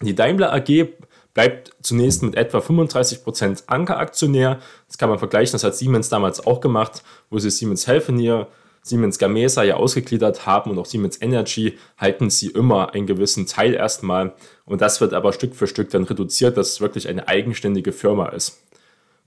Die 0.00 0.14
Daimler 0.14 0.52
AG 0.52 0.88
bleibt 1.34 1.72
zunächst 1.82 2.22
mit 2.22 2.34
etwa 2.34 2.58
35% 2.58 3.64
Ankeraktionär. 3.68 4.58
Das 4.88 4.98
kann 4.98 5.08
man 5.08 5.18
vergleichen, 5.18 5.52
das 5.52 5.64
hat 5.64 5.76
Siemens 5.76 6.08
damals 6.08 6.44
auch 6.46 6.60
gemacht, 6.60 7.04
wo 7.30 7.38
sie 7.38 7.50
Siemens 7.50 7.86
Healthineer 7.86 8.48
Siemens 8.86 9.18
Gamesa 9.18 9.64
ja 9.64 9.76
ausgegliedert 9.76 10.46
haben 10.46 10.70
und 10.70 10.78
auch 10.78 10.86
Siemens 10.86 11.20
Energy 11.20 11.76
halten 11.98 12.30
sie 12.30 12.46
immer 12.46 12.94
einen 12.94 13.06
gewissen 13.06 13.46
Teil 13.46 13.74
erstmal 13.74 14.34
und 14.64 14.80
das 14.80 15.00
wird 15.00 15.12
aber 15.12 15.32
Stück 15.32 15.56
für 15.56 15.66
Stück 15.66 15.90
dann 15.90 16.04
reduziert, 16.04 16.56
dass 16.56 16.70
es 16.70 16.80
wirklich 16.80 17.08
eine 17.08 17.26
eigenständige 17.26 17.92
Firma 17.92 18.28
ist. 18.28 18.62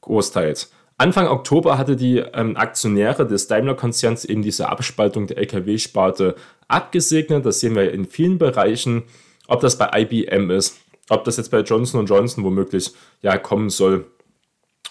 Großteils. 0.02 0.72
Anfang 0.98 1.28
Oktober 1.28 1.78
hatte 1.78 1.98
die 1.98 2.18
ähm, 2.18 2.56
Aktionäre 2.56 3.28
des 3.28 3.48
Daimler-Konzerns 3.48 4.26
eben 4.26 4.42
diese 4.42 4.70
Abspaltung 4.70 5.28
der 5.28 5.38
Lkw-Sparte 5.38 6.36
abgesegnet. 6.68 7.46
Das 7.46 7.60
sehen 7.60 7.76
wir 7.76 7.92
in 7.92 8.06
vielen 8.06 8.38
Bereichen, 8.38 9.04
ob 9.48 9.60
das 9.62 9.78
bei 9.78 9.90
IBM 9.94 10.52
ist, 10.52 10.78
ob 11.10 11.26
das 11.26 11.38
jetzt 11.38 11.52
bei 11.52 11.62
Johnson 11.62 12.06
Johnson 12.06 12.44
womöglich 12.46 12.92
ja 13.22 13.38
kommen 13.38 13.70
soll 13.70 14.06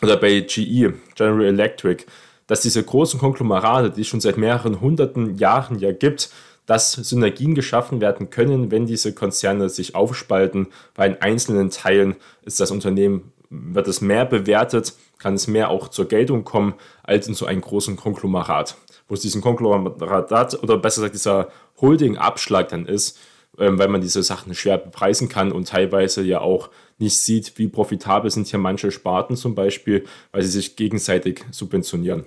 oder 0.02 0.16
bei 0.16 0.40
GE, 0.40 0.94
General 1.14 1.44
Electric 1.44 2.04
dass 2.48 2.62
diese 2.62 2.82
großen 2.82 3.20
Konglomerate, 3.20 3.90
die 3.90 4.00
es 4.00 4.08
schon 4.08 4.20
seit 4.20 4.36
mehreren 4.36 4.80
hunderten 4.80 5.36
Jahren 5.36 5.78
ja 5.78 5.92
gibt, 5.92 6.30
dass 6.66 6.92
Synergien 6.92 7.54
geschaffen 7.54 8.00
werden 8.00 8.28
können, 8.30 8.70
wenn 8.70 8.86
diese 8.86 9.14
Konzerne 9.14 9.68
sich 9.68 9.94
aufspalten. 9.94 10.66
Bei 10.94 11.06
in 11.06 11.22
einzelnen 11.22 11.70
Teilen 11.70 12.16
ist 12.42 12.58
das 12.58 12.70
Unternehmen, 12.70 13.32
wird 13.48 13.88
es 13.88 14.00
mehr 14.00 14.26
bewertet, 14.26 14.92
kann 15.18 15.34
es 15.34 15.46
mehr 15.46 15.70
auch 15.70 15.88
zur 15.88 16.08
Geltung 16.08 16.44
kommen, 16.44 16.74
als 17.02 17.26
in 17.28 17.34
so 17.34 17.46
einem 17.46 17.60
großen 17.60 17.96
Konglomerat. 17.96 18.76
Wo 19.08 19.14
es 19.14 19.20
diesen 19.20 19.40
Konglomerat 19.40 20.62
oder 20.62 20.76
besser 20.76 21.00
gesagt 21.00 21.14
dieser 21.14 21.48
Holding-Abschlag 21.80 22.68
dann 22.68 22.84
ist, 22.84 23.18
ähm, 23.58 23.78
weil 23.78 23.88
man 23.88 24.02
diese 24.02 24.22
Sachen 24.22 24.54
schwer 24.54 24.78
bepreisen 24.78 25.28
kann 25.28 25.52
und 25.52 25.68
teilweise 25.68 26.22
ja 26.22 26.40
auch 26.40 26.68
nicht 26.98 27.18
sieht, 27.18 27.56
wie 27.56 27.68
profitabel 27.68 28.30
sind 28.30 28.46
hier 28.46 28.58
manche 28.58 28.90
Sparten 28.90 29.36
zum 29.36 29.54
Beispiel, 29.54 30.04
weil 30.32 30.42
sie 30.42 30.50
sich 30.50 30.76
gegenseitig 30.76 31.44
subventionieren. 31.50 32.26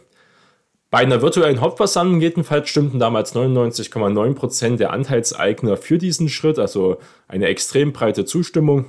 Bei 0.91 0.98
einer 0.98 1.21
virtuellen 1.21 1.62
Hauptversammlung 1.62 2.19
jedenfalls 2.19 2.67
stimmten 2.67 3.00
damals 3.00 3.33
99,9% 3.33 4.75
der 4.75 4.91
Anteilseigner 4.91 5.77
für 5.77 5.98
diesen 5.98 6.27
Schritt, 6.27 6.60
also 6.60 6.98
eine 7.29 7.45
extrem 7.45 7.93
breite 7.93 8.25
Zustimmung. 8.25 8.88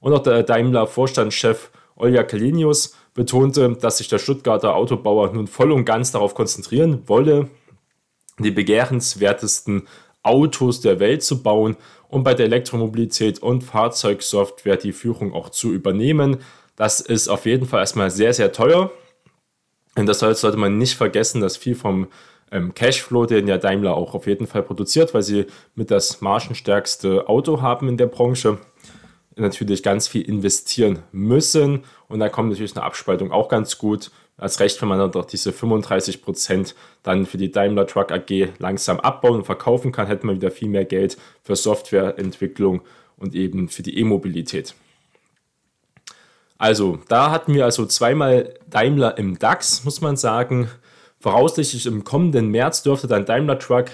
Und 0.00 0.12
auch 0.12 0.22
der 0.24 0.42
Daimler-Vorstandschef 0.42 1.70
Olja 1.94 2.24
Kalinius 2.24 2.96
betonte, 3.14 3.76
dass 3.80 3.98
sich 3.98 4.08
der 4.08 4.18
Stuttgarter 4.18 4.74
Autobauer 4.74 5.32
nun 5.32 5.46
voll 5.46 5.70
und 5.70 5.84
ganz 5.84 6.10
darauf 6.10 6.34
konzentrieren 6.34 7.04
wolle, 7.06 7.48
die 8.40 8.50
begehrenswertesten 8.50 9.86
Autos 10.24 10.80
der 10.80 10.98
Welt 10.98 11.22
zu 11.22 11.44
bauen 11.44 11.76
und 12.08 12.24
bei 12.24 12.34
der 12.34 12.46
Elektromobilität 12.46 13.40
und 13.40 13.62
Fahrzeugsoftware 13.62 14.76
die 14.76 14.92
Führung 14.92 15.32
auch 15.32 15.50
zu 15.50 15.72
übernehmen. 15.72 16.38
Das 16.74 17.00
ist 17.00 17.28
auf 17.28 17.46
jeden 17.46 17.66
Fall 17.66 17.78
erstmal 17.78 18.10
sehr, 18.10 18.34
sehr 18.34 18.50
teuer. 18.52 18.90
Und 19.98 20.06
das 20.06 20.20
sollte 20.20 20.56
man 20.56 20.78
nicht 20.78 20.96
vergessen, 20.96 21.40
dass 21.40 21.56
viel 21.56 21.74
vom 21.74 22.06
ähm, 22.52 22.72
Cashflow, 22.72 23.26
den 23.26 23.48
ja 23.48 23.58
Daimler 23.58 23.96
auch 23.96 24.14
auf 24.14 24.26
jeden 24.26 24.46
Fall 24.46 24.62
produziert, 24.62 25.12
weil 25.12 25.22
sie 25.22 25.46
mit 25.74 25.90
das 25.90 26.20
margenstärkste 26.20 27.28
Auto 27.28 27.62
haben 27.62 27.88
in 27.88 27.96
der 27.96 28.06
Branche, 28.06 28.58
natürlich 29.34 29.82
ganz 29.82 30.08
viel 30.08 30.22
investieren 30.22 31.00
müssen. 31.12 31.84
Und 32.08 32.20
da 32.20 32.28
kommt 32.28 32.50
natürlich 32.50 32.76
eine 32.76 32.84
Abspaltung 32.84 33.32
auch 33.32 33.48
ganz 33.48 33.78
gut. 33.78 34.10
Als 34.36 34.60
recht, 34.60 34.80
wenn 34.80 34.88
man 34.88 35.00
dann 35.00 35.10
doch 35.10 35.24
diese 35.24 35.52
35 35.52 36.22
Prozent 36.22 36.76
dann 37.02 37.26
für 37.26 37.38
die 37.38 37.50
Daimler 37.50 37.86
Truck 37.86 38.12
AG 38.12 38.50
langsam 38.58 39.00
abbauen 39.00 39.34
und 39.34 39.44
verkaufen 39.44 39.90
kann, 39.90 40.06
hätte 40.06 40.26
man 40.26 40.36
wieder 40.36 40.52
viel 40.52 40.68
mehr 40.68 40.84
Geld 40.84 41.18
für 41.42 41.56
Softwareentwicklung 41.56 42.82
und 43.16 43.34
eben 43.34 43.68
für 43.68 43.82
die 43.82 43.98
E-Mobilität. 43.98 44.74
Also, 46.58 46.98
da 47.08 47.30
hatten 47.30 47.54
wir 47.54 47.64
also 47.64 47.86
zweimal 47.86 48.54
Daimler 48.68 49.16
im 49.16 49.38
DAX, 49.38 49.84
muss 49.84 50.00
man 50.00 50.16
sagen. 50.16 50.68
Voraussichtlich 51.20 51.86
im 51.86 52.04
kommenden 52.04 52.48
März 52.48 52.82
dürfte 52.82 53.06
dann 53.06 53.24
Daimler 53.24 53.58
Truck 53.58 53.86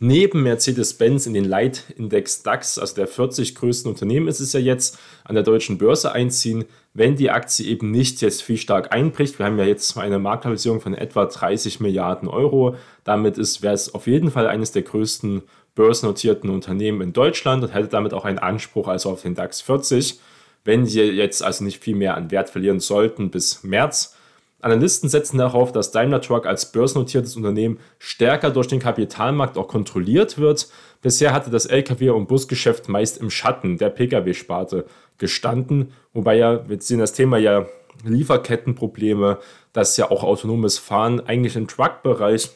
neben 0.00 0.42
Mercedes-Benz 0.42 1.26
in 1.26 1.34
den 1.34 1.44
Leitindex 1.44 2.42
DAX, 2.42 2.78
also 2.78 2.94
der 2.94 3.06
40 3.06 3.54
größten 3.54 3.90
Unternehmen 3.90 4.28
ist 4.28 4.40
es 4.40 4.54
ja 4.54 4.60
jetzt, 4.60 4.98
an 5.24 5.34
der 5.34 5.44
deutschen 5.44 5.76
Börse 5.76 6.12
einziehen, 6.12 6.64
wenn 6.94 7.16
die 7.16 7.30
Aktie 7.30 7.66
eben 7.66 7.90
nicht 7.90 8.22
jetzt 8.22 8.42
viel 8.42 8.56
stark 8.56 8.94
einbricht. 8.94 9.38
Wir 9.38 9.46
haben 9.46 9.58
ja 9.58 9.66
jetzt 9.66 9.96
eine 9.96 10.18
Marktkapitalisierung 10.18 10.80
von 10.80 10.94
etwa 10.94 11.26
30 11.26 11.80
Milliarden 11.80 12.28
Euro. 12.28 12.76
Damit 13.04 13.36
wäre 13.62 13.74
es 13.74 13.94
auf 13.94 14.06
jeden 14.06 14.30
Fall 14.30 14.46
eines 14.46 14.72
der 14.72 14.82
größten 14.82 15.42
börsennotierten 15.74 16.48
Unternehmen 16.50 17.02
in 17.02 17.12
Deutschland 17.12 17.62
und 17.62 17.74
hätte 17.74 17.88
damit 17.88 18.14
auch 18.14 18.24
einen 18.24 18.38
Anspruch 18.38 18.88
also 18.88 19.10
auf 19.10 19.22
den 19.22 19.34
DAX 19.34 19.60
40 19.60 20.18
wenn 20.64 20.86
sie 20.86 21.02
jetzt 21.02 21.42
also 21.42 21.64
nicht 21.64 21.82
viel 21.82 21.96
mehr 21.96 22.16
an 22.16 22.30
Wert 22.30 22.50
verlieren 22.50 22.80
sollten 22.80 23.30
bis 23.30 23.62
März. 23.62 24.16
Analysten 24.60 25.08
setzen 25.08 25.38
darauf, 25.38 25.72
dass 25.72 25.90
Daimler 25.90 26.20
Truck 26.20 26.46
als 26.46 26.70
börsennotiertes 26.70 27.36
Unternehmen 27.36 27.78
stärker 27.98 28.50
durch 28.50 28.68
den 28.68 28.78
Kapitalmarkt 28.78 29.56
auch 29.56 29.68
kontrolliert 29.68 30.38
wird. 30.38 30.68
Bisher 31.00 31.32
hatte 31.32 31.50
das 31.50 31.68
Lkw- 31.68 32.10
und 32.10 32.28
Busgeschäft 32.28 32.88
meist 32.88 33.18
im 33.18 33.30
Schatten 33.30 33.78
der 33.78 33.88
Pkw-Sparte 33.88 34.84
gestanden, 35.16 35.92
wobei 36.12 36.36
ja, 36.36 36.68
wir 36.68 36.80
sehen 36.80 36.98
das 36.98 37.14
Thema 37.14 37.38
ja 37.38 37.66
Lieferkettenprobleme, 38.04 39.38
dass 39.72 39.96
ja 39.96 40.10
auch 40.10 40.24
autonomes 40.24 40.78
Fahren 40.78 41.20
eigentlich 41.20 41.56
im 41.56 41.68
Truck-Bereich 41.68 42.50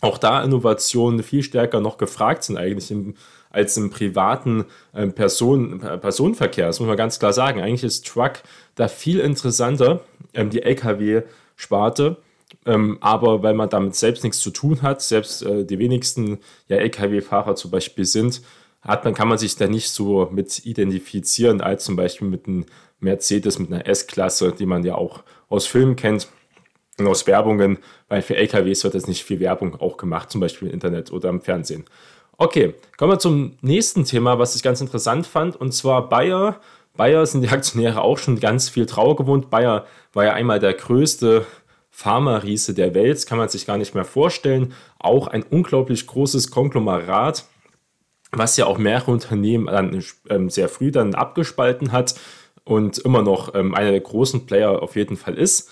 auch 0.00 0.18
da 0.18 0.42
Innovationen 0.42 1.22
viel 1.22 1.42
stärker 1.42 1.80
noch 1.80 1.98
gefragt 1.98 2.44
sind 2.44 2.56
eigentlich 2.56 2.90
im 2.90 3.14
als 3.50 3.76
im 3.76 3.90
privaten 3.90 4.64
äh, 4.92 5.06
Person, 5.06 5.80
Personenverkehr. 5.80 6.66
Das 6.66 6.80
muss 6.80 6.88
man 6.88 6.96
ganz 6.96 7.18
klar 7.18 7.32
sagen. 7.32 7.60
Eigentlich 7.60 7.84
ist 7.84 8.06
Truck 8.06 8.42
da 8.74 8.88
viel 8.88 9.20
interessanter, 9.20 10.02
ähm, 10.34 10.50
die 10.50 10.62
Lkw-Sparte. 10.62 12.18
Ähm, 12.64 12.98
aber 13.00 13.42
weil 13.42 13.54
man 13.54 13.68
damit 13.68 13.94
selbst 13.94 14.24
nichts 14.24 14.40
zu 14.40 14.50
tun 14.50 14.82
hat, 14.82 15.02
selbst 15.02 15.42
äh, 15.42 15.64
die 15.64 15.78
wenigsten 15.78 16.38
ja, 16.68 16.76
Lkw-Fahrer 16.76 17.56
zum 17.56 17.70
Beispiel 17.70 18.04
sind, 18.04 18.42
hat 18.82 19.04
man, 19.04 19.14
kann 19.14 19.28
man 19.28 19.38
sich 19.38 19.56
da 19.56 19.66
nicht 19.66 19.90
so 19.90 20.28
mit 20.30 20.64
identifizieren, 20.64 21.60
als 21.60 21.84
zum 21.84 21.96
Beispiel 21.96 22.28
mit 22.28 22.46
einem 22.46 22.66
Mercedes, 23.00 23.58
mit 23.58 23.72
einer 23.72 23.86
S-Klasse, 23.86 24.52
die 24.52 24.66
man 24.66 24.84
ja 24.84 24.94
auch 24.94 25.22
aus 25.48 25.66
Filmen 25.66 25.96
kennt 25.96 26.28
und 26.98 27.06
aus 27.06 27.26
Werbungen, 27.26 27.78
weil 28.08 28.22
für 28.22 28.36
LKWs 28.36 28.84
wird 28.84 28.94
jetzt 28.94 29.08
nicht 29.08 29.24
viel 29.24 29.40
Werbung 29.40 29.74
auch 29.80 29.96
gemacht, 29.96 30.30
zum 30.30 30.40
Beispiel 30.40 30.68
im 30.68 30.74
Internet 30.74 31.12
oder 31.12 31.28
im 31.28 31.40
Fernsehen. 31.40 31.84
Okay, 32.38 32.74
kommen 32.98 33.12
wir 33.12 33.18
zum 33.18 33.56
nächsten 33.62 34.04
Thema, 34.04 34.38
was 34.38 34.54
ich 34.54 34.62
ganz 34.62 34.82
interessant 34.82 35.26
fand, 35.26 35.56
und 35.56 35.72
zwar 35.72 36.10
Bayer. 36.10 36.60
Bayer 36.94 37.24
sind 37.24 37.40
die 37.40 37.48
Aktionäre 37.48 38.02
auch 38.02 38.18
schon 38.18 38.40
ganz 38.40 38.68
viel 38.68 38.84
Trauer 38.84 39.16
gewohnt. 39.16 39.48
Bayer 39.48 39.86
war 40.12 40.24
ja 40.24 40.32
einmal 40.34 40.60
der 40.60 40.74
größte 40.74 41.46
Pharma-Riese 41.90 42.74
der 42.74 42.94
Welt, 42.94 43.26
kann 43.26 43.38
man 43.38 43.48
sich 43.48 43.64
gar 43.64 43.78
nicht 43.78 43.94
mehr 43.94 44.04
vorstellen. 44.04 44.74
Auch 44.98 45.28
ein 45.28 45.44
unglaublich 45.44 46.06
großes 46.06 46.50
Konglomerat, 46.50 47.46
was 48.32 48.58
ja 48.58 48.66
auch 48.66 48.76
mehrere 48.76 49.12
Unternehmen 49.12 49.66
dann 49.66 50.04
ähm, 50.28 50.50
sehr 50.50 50.68
früh 50.68 50.90
dann 50.90 51.14
abgespalten 51.14 51.90
hat 51.92 52.16
und 52.64 52.98
immer 52.98 53.22
noch 53.22 53.54
ähm, 53.54 53.74
einer 53.74 53.92
der 53.92 54.00
großen 54.00 54.44
Player 54.44 54.82
auf 54.82 54.94
jeden 54.94 55.16
Fall 55.16 55.38
ist. 55.38 55.70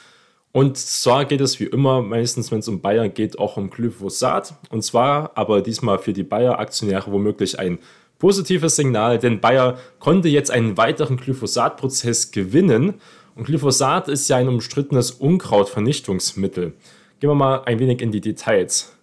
Und 0.54 0.78
zwar 0.78 1.25
geht 1.25 1.40
es 1.40 1.58
wie 1.58 1.64
immer, 1.64 2.00
meistens 2.00 2.52
wenn 2.52 2.61
es 2.61 2.68
um 2.68 2.80
Bayern 2.80 3.12
geht, 3.12 3.40
auch 3.40 3.56
um 3.56 3.70
Glyphosat. 3.70 4.54
Und 4.70 4.84
zwar 4.84 5.32
aber 5.34 5.62
diesmal 5.62 5.99
für 5.99 6.12
die 6.12 6.23
Bayer-Aktionäre 6.23 7.11
womöglich 7.11 7.58
ein 7.58 7.80
Positives 8.20 8.76
Signal, 8.76 9.18
denn 9.18 9.40
Bayer 9.40 9.78
konnte 9.99 10.28
jetzt 10.28 10.52
einen 10.52 10.76
weiteren 10.76 11.16
Glyphosat-Prozess 11.16 12.30
gewinnen. 12.30 12.94
Und 13.34 13.46
Glyphosat 13.46 14.06
ist 14.06 14.28
ja 14.28 14.37
ein 14.37 14.46
umstrittenes 14.46 15.11
Unkrautvernichtungsmittel. 15.11 16.75
Gehen 17.18 17.30
wir 17.30 17.34
mal 17.34 17.62
ein 17.64 17.80
wenig 17.80 18.00
in 18.00 18.12
die 18.12 18.20
Details. 18.20 18.96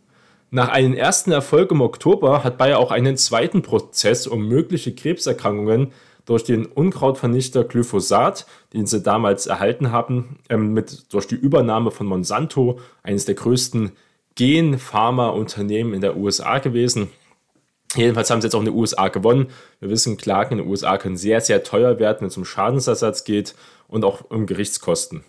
Nach 0.51 0.69
einem 0.69 0.93
ersten 0.93 1.33
Erfolg 1.33 1.69
im 1.71 1.81
Oktober 1.81 2.45
hat 2.45 2.57
Bayer 2.57 2.79
auch 2.79 2.91
einen 2.91 3.17
zweiten 3.17 3.61
Prozess, 3.61 4.25
um 4.25 4.47
mögliche 4.47 4.95
Krebserkrankungen 4.95 5.91
durch 6.31 6.45
den 6.45 6.65
Unkrautvernichter 6.65 7.65
Glyphosat, 7.65 8.45
den 8.71 8.85
sie 8.85 9.01
damals 9.01 9.47
erhalten 9.47 9.91
haben, 9.91 10.39
ähm, 10.47 10.73
mit, 10.73 11.13
durch 11.13 11.27
die 11.27 11.35
Übernahme 11.35 11.91
von 11.91 12.07
Monsanto, 12.07 12.79
eines 13.03 13.25
der 13.25 13.35
größten 13.35 13.91
Gen-Pharma-Unternehmen 14.35 15.93
in 15.93 15.99
der 15.99 16.15
USA 16.15 16.59
gewesen. 16.59 17.09
Jedenfalls 17.95 18.29
haben 18.29 18.39
sie 18.39 18.45
jetzt 18.45 18.55
auch 18.55 18.61
in 18.61 18.67
den 18.67 18.75
USA 18.75 19.09
gewonnen. 19.09 19.47
Wir 19.81 19.89
wissen, 19.89 20.15
Klagen 20.15 20.53
in 20.53 20.57
den 20.59 20.69
USA 20.69 20.97
können 20.97 21.17
sehr, 21.17 21.41
sehr 21.41 21.65
teuer 21.65 21.99
werden, 21.99 22.21
wenn 22.21 22.27
es 22.29 22.37
um 22.37 22.45
Schadensersatz 22.45 23.25
geht 23.25 23.53
und 23.89 24.05
auch 24.05 24.21
um 24.29 24.45
Gerichtskosten. 24.45 25.25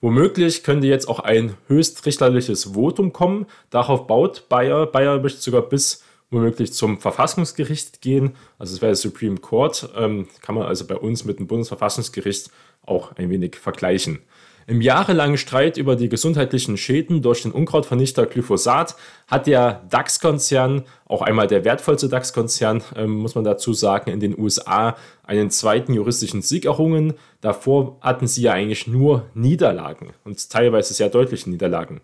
Womöglich 0.00 0.62
könnte 0.62 0.86
jetzt 0.86 1.08
auch 1.08 1.18
ein 1.18 1.56
höchstrichterliches 1.66 2.74
Votum 2.74 3.12
kommen. 3.12 3.46
Darauf 3.70 4.06
baut 4.06 4.48
Bayer. 4.48 4.86
Bayer 4.86 5.18
möchte 5.18 5.40
sogar 5.40 5.62
bis 5.62 6.04
womöglich 6.30 6.72
zum 6.72 7.00
Verfassungsgericht 7.00 8.00
gehen. 8.00 8.36
Also 8.58 8.74
es 8.74 8.82
wäre 8.82 8.90
der 8.90 8.96
Supreme 8.96 9.38
Court. 9.38 9.88
Ähm, 9.96 10.28
kann 10.42 10.54
man 10.54 10.66
also 10.66 10.86
bei 10.86 10.96
uns 10.96 11.24
mit 11.24 11.38
dem 11.38 11.46
Bundesverfassungsgericht 11.46 12.50
auch 12.84 13.16
ein 13.16 13.30
wenig 13.30 13.56
vergleichen. 13.56 14.20
Im 14.68 14.82
jahrelangen 14.82 15.38
Streit 15.38 15.78
über 15.78 15.96
die 15.96 16.10
gesundheitlichen 16.10 16.76
Schäden 16.76 17.22
durch 17.22 17.40
den 17.40 17.52
Unkrautvernichter 17.52 18.26
Glyphosat 18.26 18.96
hat 19.26 19.46
der 19.46 19.82
DAX-Konzern, 19.88 20.84
auch 21.06 21.22
einmal 21.22 21.46
der 21.46 21.64
wertvollste 21.64 22.10
DAX-Konzern, 22.10 22.82
ähm, 22.94 23.12
muss 23.12 23.34
man 23.34 23.44
dazu 23.44 23.72
sagen, 23.72 24.10
in 24.10 24.20
den 24.20 24.38
USA 24.38 24.94
einen 25.22 25.48
zweiten 25.48 25.94
juristischen 25.94 26.42
Sieg 26.42 26.66
errungen. 26.66 27.14
Davor 27.40 27.96
hatten 28.02 28.26
sie 28.26 28.42
ja 28.42 28.52
eigentlich 28.52 28.86
nur 28.86 29.24
Niederlagen 29.32 30.10
und 30.24 30.50
teilweise 30.50 30.92
sehr 30.92 31.08
deutliche 31.08 31.48
Niederlagen. 31.48 32.02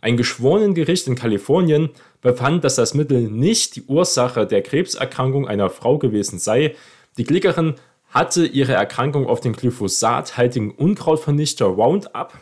Ein 0.00 0.16
Geschworenengericht 0.16 1.06
in 1.06 1.14
Kalifornien 1.14 1.90
befand, 2.22 2.64
dass 2.64 2.76
das 2.76 2.94
Mittel 2.94 3.30
nicht 3.30 3.76
die 3.76 3.82
Ursache 3.82 4.46
der 4.46 4.62
Krebserkrankung 4.62 5.46
einer 5.46 5.68
Frau 5.68 5.98
gewesen 5.98 6.38
sei. 6.38 6.74
Die 7.18 7.24
Klickerin 7.24 7.74
hatte 8.08 8.46
ihre 8.46 8.72
Erkrankung 8.72 9.26
auf 9.26 9.40
den 9.40 9.52
glyphosathaltigen 9.52 10.70
Unkrautvernichter 10.70 11.66
Roundup. 11.66 12.32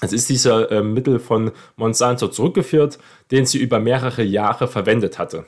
Es 0.00 0.12
ist 0.12 0.28
dieser 0.28 0.70
äh, 0.70 0.82
Mittel 0.82 1.18
von 1.18 1.52
Monsanto 1.76 2.28
zurückgeführt, 2.28 2.98
den 3.30 3.46
sie 3.46 3.58
über 3.58 3.78
mehrere 3.78 4.22
Jahre 4.22 4.66
verwendet 4.66 5.18
hatte. 5.18 5.46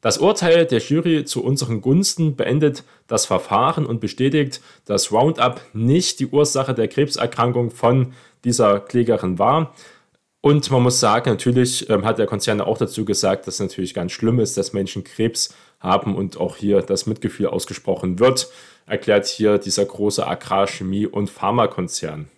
Das 0.00 0.18
Urteil 0.18 0.66
der 0.66 0.80
Jury 0.80 1.24
zu 1.24 1.42
unseren 1.42 1.80
Gunsten 1.80 2.36
beendet 2.36 2.84
das 3.06 3.26
Verfahren 3.26 3.86
und 3.86 4.00
bestätigt, 4.00 4.60
dass 4.84 5.10
Roundup 5.10 5.60
nicht 5.72 6.20
die 6.20 6.26
Ursache 6.26 6.74
der 6.74 6.88
Krebserkrankung 6.88 7.70
von 7.70 8.12
dieser 8.44 8.80
Klägerin 8.80 9.38
war. 9.38 9.74
Und 10.40 10.70
man 10.70 10.82
muss 10.82 11.00
sagen, 11.00 11.30
natürlich 11.30 11.90
ähm, 11.90 12.04
hat 12.04 12.18
der 12.18 12.26
Konzern 12.26 12.60
auch 12.60 12.78
dazu 12.78 13.04
gesagt, 13.04 13.46
dass 13.46 13.54
es 13.54 13.60
natürlich 13.60 13.94
ganz 13.94 14.12
schlimm 14.12 14.38
ist, 14.38 14.56
dass 14.56 14.72
Menschen 14.72 15.02
Krebs 15.02 15.54
haben 15.80 16.14
und 16.14 16.38
auch 16.38 16.56
hier 16.56 16.82
das 16.82 17.06
Mitgefühl 17.06 17.46
ausgesprochen 17.46 18.18
wird, 18.18 18.48
erklärt 18.86 19.26
hier 19.26 19.58
dieser 19.58 19.84
große 19.84 20.26
Agrarchemie- 20.26 21.06
und 21.06 21.30
Pharmakonzern. 21.30 22.28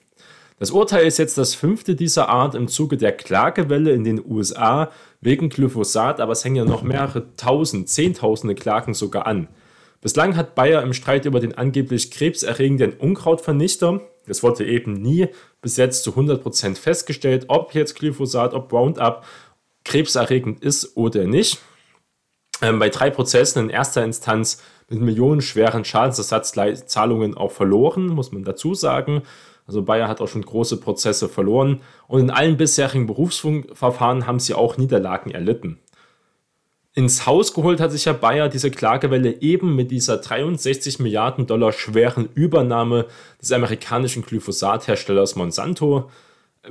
Das 0.59 0.73
Urteil 0.73 1.07
ist 1.07 1.19
jetzt 1.19 1.39
das 1.39 1.55
fünfte 1.55 1.95
dieser 1.95 2.29
Art 2.29 2.57
im 2.57 2.67
Zuge 2.67 2.97
der 2.97 3.13
Klagewelle 3.13 3.93
in 3.93 4.03
den 4.03 4.25
USA 4.25 4.91
wegen 5.21 5.51
Glyphosat, 5.51 6.21
aber 6.21 6.33
es 6.33 6.45
hängen 6.45 6.57
ja 6.57 6.65
noch 6.65 6.83
mehrere 6.83 7.35
tausend, 7.37 7.89
zehntausende 7.89 8.57
Klagen 8.57 8.93
sogar 8.95 9.27
an. 9.27 9.49
Bislang 10.01 10.37
hat 10.37 10.55
Bayer 10.55 10.83
im 10.83 10.93
Streit 10.93 11.25
über 11.25 11.41
den 11.41 11.57
angeblich 11.57 12.11
krebserregenden 12.11 12.93
Unkrautvernichter, 12.93 14.01
es 14.27 14.43
wurde 14.43 14.67
eben 14.67 14.93
nie 14.93 15.29
bis 15.63 15.77
jetzt 15.77 16.05
zu 16.05 16.13
100% 16.13 16.77
festgestellt, 16.77 17.47
ob 17.49 17.75
jetzt 17.75 17.95
Glyphosat, 17.95 18.55
ob 18.55 18.73
Roundup 18.73 19.25
krebserregend 19.85 20.63
ist 20.63 20.97
oder 20.97 21.25
nicht 21.25 21.59
ähm, 22.63 22.79
bei 22.79 22.89
drei 22.89 23.11
Prozessen 23.11 23.65
in 23.65 23.71
erster 23.71 24.05
Instanz 24.05 24.63
mit 24.89 25.01
millionenschweren 25.01 25.85
Schadensersatzzahlungen 25.85 27.37
auch 27.37 27.53
verloren, 27.53 28.09
muss 28.09 28.33
man 28.33 28.45
dazu 28.45 28.75
sagen. 28.75 29.23
Also 29.67 29.83
Bayer 29.83 30.09
hat 30.09 30.21
auch 30.21 30.29
schon 30.29 30.43
große 30.43 30.79
Prozesse 30.79 31.29
verloren 31.29 31.83
und 32.07 32.21
in 32.21 32.31
allen 32.31 32.57
bisherigen 32.57 33.07
Berufsverfahren 33.07 34.27
haben 34.27 34.41
sie 34.41 34.55
auch 34.55 34.79
Niederlagen 34.79 35.31
erlitten. 35.31 35.79
Ins 36.99 37.27
Haus 37.27 37.55
geholt 37.55 37.79
hat 37.79 37.93
sich 37.93 38.07
ja 38.07 38.13
Bayer 38.13 38.49
diese 38.49 38.73
Klagewelle 38.73 39.41
eben 39.41 39.77
mit 39.77 39.93
dieser 39.93 40.17
63 40.17 40.99
Milliarden 40.99 41.47
Dollar 41.47 41.73
schweren 41.73 42.29
Übernahme 42.35 43.07
des 43.41 43.53
amerikanischen 43.53 44.23
Glyphosatherstellers 44.23 45.37
Monsanto. 45.37 46.11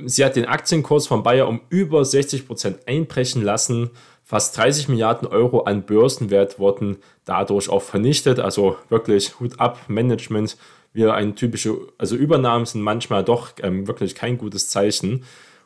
Sie 0.04 0.22
hat 0.22 0.36
den 0.36 0.44
Aktienkurs 0.44 1.06
von 1.06 1.22
Bayer 1.22 1.48
um 1.48 1.62
über 1.70 2.04
60 2.04 2.46
Prozent 2.46 2.80
einbrechen 2.86 3.42
lassen 3.42 3.90
Fast 4.28 4.58
30 4.58 4.90
Milliarden 4.90 5.26
Euro 5.26 5.60
an 5.60 5.84
Börsenwert 5.84 6.58
wurden 6.58 6.98
dadurch 7.24 7.70
auch 7.70 7.80
vernichtet. 7.80 8.38
Also 8.38 8.76
wirklich 8.90 9.40
Hut 9.40 9.58
ab, 9.58 9.80
Management. 9.88 10.58
Wir 10.92 11.14
ein 11.14 11.34
typische, 11.36 11.78
also 11.96 12.14
Übernahmen 12.14 12.66
sind 12.66 12.82
manchmal 12.82 13.24
doch 13.24 13.52
ähm, 13.62 13.86
wirklich 13.88 14.14
kein 14.14 14.36
gutes 14.36 14.68
Zeichen. 14.68 15.24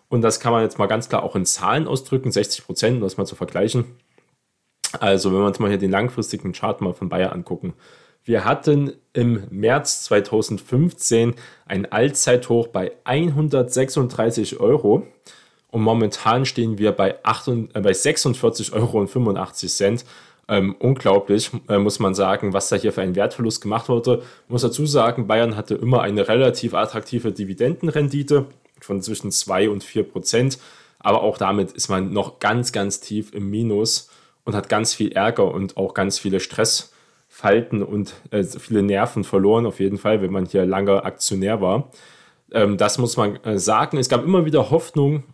Und 0.09 0.23
das 0.23 0.39
kann 0.39 0.53
man 0.53 0.63
jetzt 0.63 0.79
mal 0.79 0.87
ganz 0.87 1.09
klar 1.09 1.25
auch 1.25 1.35
in 1.35 1.45
Zahlen 1.45 1.89
ausdrücken, 1.89 2.31
60 2.31 2.65
Prozent, 2.65 2.97
um 2.99 3.03
das 3.03 3.17
mal 3.17 3.27
zu 3.27 3.35
vergleichen. 3.35 3.97
Also 5.01 5.33
wenn 5.33 5.41
wir 5.41 5.47
uns 5.47 5.59
mal 5.59 5.69
hier 5.69 5.79
den 5.79 5.91
langfristigen 5.91 6.53
Chart 6.53 6.81
mal 6.81 6.93
von 6.93 7.09
Bayer 7.09 7.33
angucken. 7.33 7.75
Wir 8.25 8.45
hatten 8.45 8.93
im 9.13 9.45
März 9.51 10.05
2015 10.05 11.35
ein 11.67 11.91
Allzeithoch 11.91 12.69
bei 12.69 12.93
136 13.05 14.61
Euro. 14.61 15.07
Und 15.73 15.83
momentan 15.83 16.45
stehen 16.45 16.79
wir 16.79 16.93
bei, 16.93 17.17
8, 17.25 17.49
äh, 17.49 17.81
bei 17.81 17.93
46,85 17.93 18.73
Euro. 18.75 19.07
Ähm, 20.49 20.77
unglaublich, 20.79 21.51
äh, 21.69 21.79
muss 21.79 21.99
man 21.99 22.15
sagen, 22.15 22.53
was 22.53 22.69
da 22.69 22.77
hier 22.77 22.93
für 22.93 23.01
ein 23.01 23.15
Wertverlust 23.15 23.63
gemacht 23.63 23.89
wurde. 23.89 24.23
Ich 24.45 24.51
muss 24.51 24.63
dazu 24.63 24.87
sagen, 24.87 25.27
Bayern 25.27 25.57
hatte 25.57 25.75
immer 25.75 26.03
eine 26.03 26.29
relativ 26.29 26.75
attraktive 26.75 27.33
Dividendenrendite 27.33 28.47
von 28.81 29.01
zwischen 29.01 29.31
2 29.31 29.71
und 29.71 29.83
4 29.83 30.03
Prozent. 30.05 30.59
Aber 30.99 31.23
auch 31.23 31.39
damit 31.39 31.73
ist 31.73 31.89
man 31.89 32.13
noch 32.13 32.39
ganz, 32.39 32.71
ganz 32.71 33.01
tief 33.01 33.33
im 33.35 33.51
Minus 33.51 34.11
und 34.45 34.55
hat 34.55 34.69
ganz 34.69 34.95
viel 34.95 35.13
Ärger 35.13 35.53
und 35.53 35.77
auch 35.77 35.95
ganz 35.95 36.19
viele 36.19 36.41
Stressfalten 36.41 37.83
und 37.83 38.15
äh, 38.31 38.43
viele 38.43 38.83
Nerven 38.83 39.25
verloren, 39.25 39.67
auf 39.67 39.81
jeden 39.81 39.99
Fall, 39.99 40.23
wenn 40.23 40.33
man 40.33 40.47
hier 40.47 40.67
lange 40.67 41.05
Aktionär 41.05 41.61
war. 41.61 41.91
Ähm, 42.53 42.77
das 42.77 42.99
muss 42.99 43.17
man 43.17 43.37
äh, 43.45 43.59
sagen. 43.59 43.99
Es 43.99 44.09
gab 44.09 44.25
immer 44.25 44.45
wieder 44.45 44.71
Hoffnung, 44.71 45.25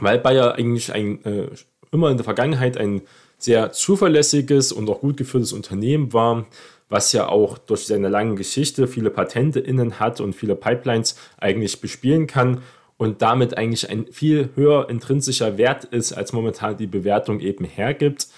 weil 0.00 0.18
Bayer 0.18 0.54
eigentlich 0.54 0.92
ein, 0.92 1.24
äh, 1.24 1.48
immer 1.92 2.10
in 2.10 2.16
der 2.16 2.24
Vergangenheit 2.24 2.76
ein 2.76 3.02
sehr 3.38 3.72
zuverlässiges 3.72 4.72
und 4.72 4.88
auch 4.88 5.00
gut 5.00 5.16
geführtes 5.16 5.52
Unternehmen 5.52 6.12
war, 6.12 6.46
was 6.88 7.12
ja 7.12 7.28
auch 7.28 7.58
durch 7.58 7.86
seine 7.86 8.08
lange 8.08 8.36
Geschichte 8.36 8.86
viele 8.86 9.10
Patente 9.10 9.60
innen 9.60 9.98
hat 9.98 10.20
und 10.20 10.34
viele 10.34 10.54
Pipelines 10.54 11.18
eigentlich 11.38 11.80
bespielen 11.80 12.26
kann 12.26 12.62
und 12.96 13.22
damit 13.22 13.56
eigentlich 13.56 13.90
ein 13.90 14.06
viel 14.12 14.50
höher 14.54 14.88
intrinsischer 14.88 15.58
Wert 15.58 15.84
ist, 15.84 16.12
als 16.12 16.32
momentan 16.32 16.76
die 16.76 16.86
Bewertung 16.86 17.40
eben 17.40 17.64
hergibt. 17.64 18.28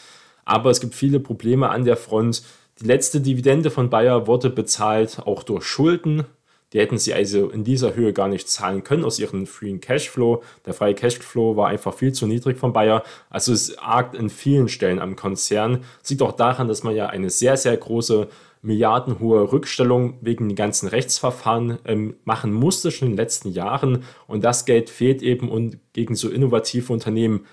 Aber 0.44 0.70
es 0.70 0.80
gibt 0.80 0.94
viele 0.94 1.20
Probleme 1.20 1.68
an 1.70 1.84
der 1.84 1.96
Front. 1.96 2.42
Die 2.80 2.86
letzte 2.86 3.20
Dividende 3.20 3.70
von 3.70 3.90
Bayer 3.90 4.26
wurde 4.26 4.50
bezahlt 4.50 5.20
auch 5.24 5.42
durch 5.42 5.64
Schulden, 5.64 6.24
die 6.72 6.80
hätten 6.80 6.98
sie 6.98 7.14
also 7.14 7.48
in 7.48 7.62
dieser 7.62 7.94
Höhe 7.94 8.12
gar 8.12 8.28
nicht 8.28 8.48
zahlen 8.48 8.82
können 8.82 9.04
aus 9.04 9.20
ihrem 9.20 9.46
freien 9.46 9.80
Cashflow. 9.80 10.42
Der 10.66 10.74
freie 10.74 10.94
Cashflow 10.94 11.56
war 11.56 11.68
einfach 11.68 11.94
viel 11.94 12.12
zu 12.12 12.26
niedrig 12.26 12.58
von 12.58 12.72
Bayer. 12.72 13.04
Also 13.30 13.52
es 13.52 13.78
argt 13.78 14.16
in 14.16 14.28
vielen 14.28 14.68
Stellen 14.68 14.98
am 14.98 15.14
Konzern. 15.14 15.84
Das 16.00 16.10
liegt 16.10 16.22
auch 16.22 16.32
daran, 16.32 16.66
dass 16.66 16.82
man 16.82 16.96
ja 16.96 17.06
eine 17.06 17.30
sehr, 17.30 17.56
sehr 17.56 17.76
große 17.76 18.28
milliardenhohe 18.62 19.52
Rückstellung 19.52 20.18
wegen 20.20 20.48
den 20.48 20.56
ganzen 20.56 20.88
Rechtsverfahren 20.88 21.78
ähm, 21.84 22.16
machen 22.24 22.52
musste 22.52 22.90
schon 22.90 23.08
in 23.08 23.12
den 23.12 23.18
letzten 23.18 23.50
Jahren. 23.50 24.04
Und 24.26 24.44
das 24.44 24.64
Geld 24.64 24.90
fehlt 24.90 25.22
eben 25.22 25.48
und 25.50 25.78
gegen 25.92 26.14
so 26.14 26.28
innovative 26.28 26.92
Unternehmen 26.92 27.46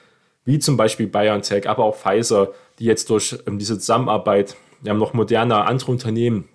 wie 0.45 0.59
zum 0.59 0.75
Beispiel 0.75 1.07
BioNTech, 1.07 1.69
aber 1.69 1.85
auch 1.85 1.95
Pfizer, 1.95 2.51
die 2.79 2.85
jetzt 2.85 3.09
durch 3.09 3.37
ähm, 3.47 3.59
diese 3.59 3.79
Zusammenarbeit, 3.79 4.55
wir 4.81 4.91
haben 4.91 4.99
noch 4.99 5.13
moderne 5.13 5.65
andere 5.65 5.91
Unternehmen, 5.91 6.49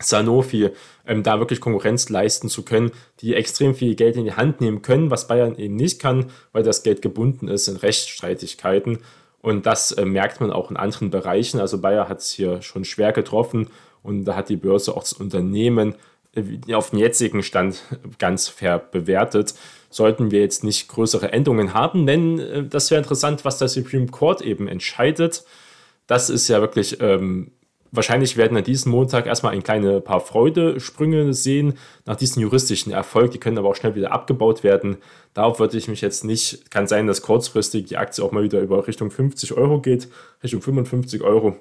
Sanofi 0.00 0.70
ähm, 1.06 1.22
da 1.22 1.38
wirklich 1.38 1.60
Konkurrenz 1.60 2.08
leisten 2.08 2.48
zu 2.48 2.64
können, 2.64 2.92
die 3.20 3.34
extrem 3.34 3.74
viel 3.74 3.94
Geld 3.94 4.16
in 4.16 4.24
die 4.24 4.34
Hand 4.34 4.60
nehmen 4.60 4.82
können, 4.82 5.10
was 5.10 5.26
Bayern 5.26 5.56
eben 5.56 5.76
nicht 5.76 6.00
kann, 6.00 6.30
weil 6.52 6.62
das 6.62 6.82
Geld 6.82 7.02
gebunden 7.02 7.48
ist 7.48 7.68
in 7.68 7.76
Rechtsstreitigkeiten. 7.76 8.98
Und 9.40 9.66
das 9.66 9.92
äh, 9.92 10.04
merkt 10.04 10.40
man 10.40 10.50
auch 10.50 10.70
in 10.70 10.76
anderen 10.76 11.10
Bereichen. 11.10 11.60
Also 11.60 11.80
Bayer 11.80 12.08
hat 12.08 12.18
es 12.18 12.30
hier 12.30 12.60
schon 12.62 12.84
schwer 12.84 13.12
getroffen 13.12 13.68
und 14.02 14.24
da 14.24 14.34
hat 14.34 14.48
die 14.48 14.56
Börse 14.56 14.96
auch 14.96 15.02
das 15.02 15.12
Unternehmen 15.12 15.94
äh, 16.34 16.74
auf 16.74 16.90
den 16.90 16.98
jetzigen 16.98 17.42
Stand 17.42 17.82
ganz 18.18 18.48
fair 18.48 18.78
bewertet. 18.78 19.54
Sollten 19.90 20.30
wir 20.30 20.40
jetzt 20.40 20.64
nicht 20.64 20.88
größere 20.88 21.32
Änderungen 21.32 21.72
haben, 21.72 22.06
denn 22.06 22.38
äh, 22.38 22.64
das 22.64 22.90
wäre 22.90 23.00
interessant, 23.00 23.44
was 23.44 23.58
der 23.58 23.68
Supreme 23.68 24.08
Court 24.08 24.42
eben 24.42 24.66
entscheidet. 24.68 25.44
Das 26.06 26.30
ist 26.30 26.48
ja 26.48 26.60
wirklich 26.60 27.00
ähm, 27.00 27.52
wahrscheinlich 27.92 28.36
werden 28.36 28.56
an 28.56 28.64
diesem 28.64 28.92
Montag 28.92 29.26
erstmal 29.26 29.52
ein 29.52 29.62
kleine 29.62 30.00
paar 30.00 30.20
Freudesprünge 30.20 31.32
sehen 31.34 31.74
nach 32.04 32.16
diesem 32.16 32.42
juristischen 32.42 32.92
Erfolg. 32.92 33.30
Die 33.30 33.38
können 33.38 33.58
aber 33.58 33.68
auch 33.68 33.76
schnell 33.76 33.94
wieder 33.94 34.12
abgebaut 34.12 34.62
werden. 34.62 34.98
Darauf 35.34 35.58
würde 35.58 35.76
ich 35.76 35.88
mich 35.88 36.00
jetzt 36.00 36.24
nicht, 36.24 36.70
kann 36.70 36.86
sein, 36.86 37.06
dass 37.06 37.22
kurzfristig 37.22 37.86
die 37.86 37.96
Aktie 37.96 38.24
auch 38.24 38.32
mal 38.32 38.42
wieder 38.42 38.60
über 38.60 38.86
Richtung 38.86 39.10
50 39.10 39.52
Euro 39.52 39.80
geht, 39.80 40.08
Richtung 40.42 40.62
55 40.62 41.22
Euro. 41.22 41.56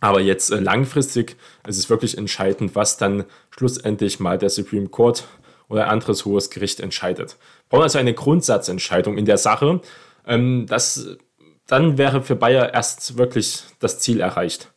Aber 0.00 0.20
jetzt 0.20 0.50
äh, 0.50 0.60
langfristig 0.60 1.36
ist 1.66 1.78
es 1.78 1.90
wirklich 1.90 2.16
entscheidend, 2.16 2.74
was 2.74 2.96
dann 2.96 3.24
schlussendlich 3.50 4.20
mal 4.20 4.38
der 4.38 4.50
Supreme 4.50 4.88
Court 4.88 5.26
oder 5.68 5.84
ein 5.84 5.90
anderes 5.90 6.24
hohes 6.24 6.50
Gericht 6.50 6.80
entscheidet. 6.80 7.32
Wir 7.32 7.70
brauchen 7.70 7.82
also 7.82 7.98
eine 7.98 8.14
Grundsatzentscheidung 8.14 9.18
in 9.18 9.24
der 9.24 9.38
Sache. 9.38 9.80
Ähm, 10.26 10.66
das, 10.68 11.18
dann 11.66 11.98
wäre 11.98 12.22
für 12.22 12.36
Bayer 12.36 12.72
erst 12.72 13.18
wirklich 13.18 13.64
das 13.80 13.98
Ziel 13.98 14.20
erreicht. 14.20 14.72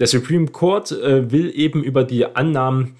Der 0.00 0.06
Supreme 0.06 0.48
Court 0.48 0.92
äh, 0.92 1.30
will 1.30 1.52
eben 1.54 1.84
über 1.84 2.04
die 2.04 2.24
Annahmen 2.24 2.96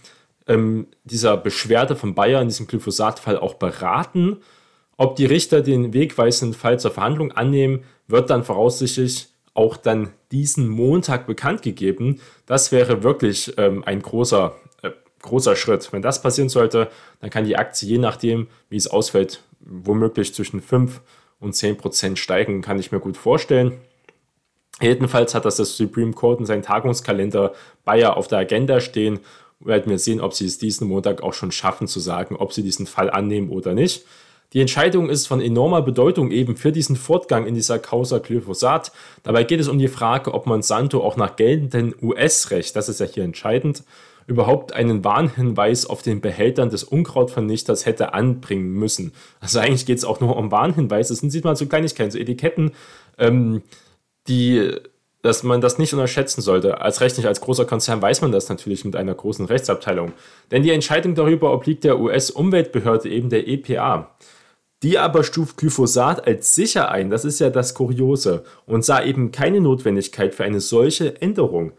ähm, 0.46 0.86
dieser 1.04 1.38
Beschwerde 1.38 1.96
von 1.96 2.14
Bayer 2.14 2.42
in 2.42 2.48
diesem 2.48 2.66
Glyphosat-Fall 2.66 3.38
auch 3.38 3.54
beraten. 3.54 4.36
Ob 4.98 5.16
die 5.16 5.24
Richter 5.24 5.62
den 5.62 5.94
wegweisenden 5.94 6.52
Fall 6.58 6.78
zur 6.78 6.90
Verhandlung 6.90 7.32
annehmen, 7.32 7.84
wird 8.06 8.28
dann 8.28 8.44
voraussichtlich 8.44 9.28
auch 9.54 9.78
dann 9.78 10.10
diesen 10.30 10.68
Montag 10.68 11.26
bekannt 11.26 11.62
gegeben. 11.62 12.20
Das 12.44 12.70
wäre 12.70 13.02
wirklich 13.02 13.54
ähm, 13.56 13.82
ein 13.84 14.02
großer, 14.02 14.54
äh, 14.82 14.90
großer 15.22 15.56
Schritt. 15.56 15.90
Wenn 15.92 16.02
das 16.02 16.20
passieren 16.20 16.50
sollte, 16.50 16.90
dann 17.20 17.30
kann 17.30 17.46
die 17.46 17.56
Aktie 17.56 17.88
je 17.88 17.98
nachdem, 17.98 18.48
wie 18.68 18.76
es 18.76 18.88
ausfällt, 18.88 19.42
womöglich 19.60 20.34
zwischen 20.34 20.60
5 20.60 21.00
und 21.40 21.54
10 21.54 21.78
Prozent 21.78 22.18
steigen, 22.18 22.60
kann 22.60 22.78
ich 22.78 22.92
mir 22.92 23.00
gut 23.00 23.16
vorstellen. 23.16 23.80
Jedenfalls 24.80 25.34
hat 25.34 25.44
das 25.44 25.56
das 25.56 25.76
Supreme 25.76 26.12
Court 26.12 26.40
in 26.40 26.46
seinem 26.46 26.62
Tagungskalender 26.62 27.52
Bayer 27.84 28.16
auf 28.16 28.28
der 28.28 28.38
Agenda 28.38 28.80
stehen. 28.80 29.20
Werden 29.60 29.90
wir 29.90 29.98
sehen, 29.98 30.20
ob 30.20 30.32
sie 30.32 30.46
es 30.46 30.58
diesen 30.58 30.88
Montag 30.88 31.22
auch 31.22 31.34
schon 31.34 31.52
schaffen 31.52 31.86
zu 31.86 32.00
sagen, 32.00 32.36
ob 32.36 32.52
sie 32.52 32.62
diesen 32.62 32.86
Fall 32.86 33.10
annehmen 33.10 33.50
oder 33.50 33.74
nicht. 33.74 34.04
Die 34.52 34.60
Entscheidung 34.60 35.10
ist 35.10 35.28
von 35.28 35.40
enormer 35.40 35.80
Bedeutung 35.80 36.32
eben 36.32 36.56
für 36.56 36.72
diesen 36.72 36.96
Fortgang 36.96 37.46
in 37.46 37.54
dieser 37.54 37.78
Causa 37.78 38.18
Glyphosat. 38.18 38.90
Dabei 39.22 39.44
geht 39.44 39.60
es 39.60 39.68
um 39.68 39.78
die 39.78 39.86
Frage, 39.86 40.34
ob 40.34 40.46
Monsanto 40.46 41.04
auch 41.04 41.16
nach 41.16 41.36
geltendem 41.36 41.94
US-Recht, 42.02 42.74
das 42.74 42.88
ist 42.88 42.98
ja 42.98 43.06
hier 43.06 43.22
entscheidend, 43.22 43.84
überhaupt 44.26 44.72
einen 44.72 45.04
Warnhinweis 45.04 45.86
auf 45.86 46.02
den 46.02 46.20
Behältern 46.20 46.70
des 46.70 46.82
Unkrautvernichters 46.82 47.86
hätte 47.86 48.12
anbringen 48.12 48.72
müssen. 48.72 49.12
Also 49.40 49.60
eigentlich 49.60 49.86
geht 49.86 49.98
es 49.98 50.04
auch 50.04 50.20
nur 50.20 50.36
um 50.36 50.50
Warnhinweise. 50.50 51.12
Das 51.12 51.20
sind 51.20 51.30
sieht 51.30 51.44
man 51.44 51.54
so 51.54 51.66
Kleinigkeiten, 51.66 52.10
so 52.10 52.18
Etiketten. 52.18 52.72
Ähm, 53.18 53.62
die, 54.28 54.74
dass 55.22 55.42
man 55.42 55.60
das 55.60 55.78
nicht 55.78 55.92
unterschätzen 55.92 56.40
sollte. 56.40 56.80
Als 56.80 57.00
rechtlich 57.00 57.26
als 57.26 57.40
großer 57.40 57.64
Konzern 57.64 58.00
weiß 58.00 58.22
man 58.22 58.32
das 58.32 58.48
natürlich 58.48 58.84
mit 58.84 58.96
einer 58.96 59.14
großen 59.14 59.46
Rechtsabteilung. 59.46 60.12
Denn 60.50 60.62
die 60.62 60.70
Entscheidung 60.70 61.14
darüber 61.14 61.52
obliegt 61.52 61.84
der 61.84 62.00
US-Umweltbehörde 62.00 63.08
eben 63.08 63.28
der 63.28 63.46
EPA. 63.48 64.16
Die 64.82 64.98
aber 64.98 65.24
stuft 65.24 65.58
Glyphosat 65.58 66.26
als 66.26 66.54
sicher 66.54 66.90
ein, 66.90 67.10
das 67.10 67.26
ist 67.26 67.38
ja 67.38 67.50
das 67.50 67.74
Kuriose, 67.74 68.44
und 68.64 68.82
sah 68.82 69.02
eben 69.02 69.30
keine 69.30 69.60
Notwendigkeit 69.60 70.34
für 70.34 70.44
eine 70.44 70.60
solche 70.60 71.20
Änderung. 71.20 71.72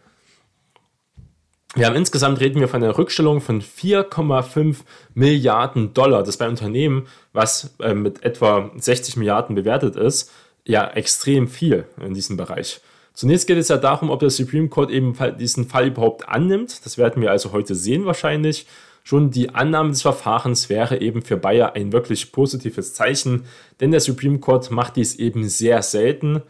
Wir 1.74 1.86
haben 1.86 1.96
insgesamt 1.96 2.42
reden 2.42 2.60
wir 2.60 2.68
von 2.68 2.84
einer 2.84 2.98
Rückstellung 2.98 3.40
von 3.40 3.62
4,5 3.62 4.78
Milliarden 5.14 5.94
Dollar. 5.94 6.22
Das 6.22 6.36
bei 6.36 6.50
Unternehmen, 6.50 7.08
was 7.32 7.74
äh, 7.80 7.94
mit 7.94 8.24
etwa 8.24 8.72
60 8.76 9.16
Milliarden 9.16 9.56
bewertet 9.56 9.96
ist, 9.96 10.32
ja 10.66 10.90
extrem 10.90 11.48
viel 11.48 11.86
in 12.04 12.14
diesem 12.14 12.38
Bereich. 12.38 12.82
Zunächst 13.14 13.48
geht 13.48 13.58
es 13.58 13.68
ja 13.68 13.78
darum, 13.78 14.10
ob 14.10 14.20
der 14.20 14.30
Supreme 14.30 14.70
Court 14.70 14.90
eben 14.90 15.16
diesen 15.38 15.68
Fall 15.68 15.88
überhaupt 15.88 16.28
annimmt. 16.30 16.86
Das 16.86 16.98
werden 16.98 17.22
wir 17.22 17.32
also 17.32 17.52
heute 17.52 17.76
sehen 17.76 18.06
wahrscheinlich. 18.06 18.66
Schon 19.04 19.32
die 19.32 19.50
Annahme 19.50 19.90
des 19.90 20.04
Verfahrens 20.04 20.70
wäre 20.70 21.02
eben 21.02 21.24
für 21.24 21.38
Bayer 21.38 21.76
ein 21.76 21.92
wirklich 21.92 22.32
positives 22.32 22.94
Zeichen, 22.94 23.46
denn 23.80 23.92
der 23.92 24.00
Supreme 24.00 24.40
Court 24.40 24.70
macht 24.70 24.96
dies 24.96 25.16
eben 25.16 25.50
sehr 25.50 25.82
selten 25.82 26.44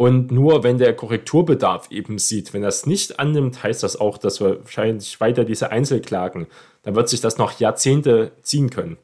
und 0.00 0.32
nur 0.32 0.62
wenn 0.62 0.78
der 0.78 0.96
Korrekturbedarf 0.96 1.90
eben 1.90 2.18
sieht. 2.18 2.54
Wenn 2.54 2.62
er 2.62 2.70
es 2.70 2.86
nicht 2.86 3.20
annimmt, 3.20 3.62
heißt 3.62 3.82
das 3.82 4.00
auch, 4.00 4.16
dass 4.16 4.40
wahrscheinlich 4.40 5.20
weiter 5.20 5.44
diese 5.44 5.70
Einzelklagen, 5.70 6.46
dann 6.84 6.94
wird 6.94 7.10
sich 7.10 7.20
das 7.20 7.36
noch 7.36 7.60
Jahrzehnte 7.60 8.32
ziehen 8.42 8.70
können. 8.70 8.96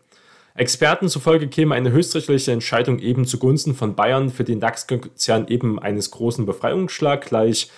Experten 0.57 1.11
zufolge 1.11 1.49
käme 1.49 1.75
eine 1.75 1.93
höchstrichterliche 1.93 2.53
Entscheidung 2.53 2.99
eben 2.99 3.27
zugunsten 3.27 3.75
von 3.75 3.95
Bayern 3.95 4.31
für 4.31 4.45
den 4.45 4.59
DAX-Konzern 4.59 5.49
eben 5.49 5.79
eines 5.79 6.11
großen 6.11 6.47
Befreiungsschlag 6.47 7.27
gleich. 7.27 7.71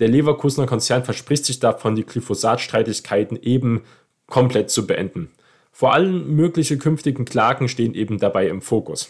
Der 0.00 0.08
Leverkusener 0.08 0.66
Konzern 0.66 1.02
verspricht 1.02 1.46
sich 1.46 1.60
davon, 1.60 1.94
die 1.94 2.04
Glyphosat-Streitigkeiten 2.04 3.38
eben 3.40 3.84
komplett 4.26 4.68
zu 4.70 4.86
beenden. 4.86 5.30
Vor 5.72 5.94
allem 5.94 6.36
mögliche 6.36 6.76
künftigen 6.76 7.24
Klagen 7.24 7.68
stehen 7.68 7.94
eben 7.94 8.18
dabei 8.18 8.48
im 8.48 8.60
Fokus. 8.60 9.08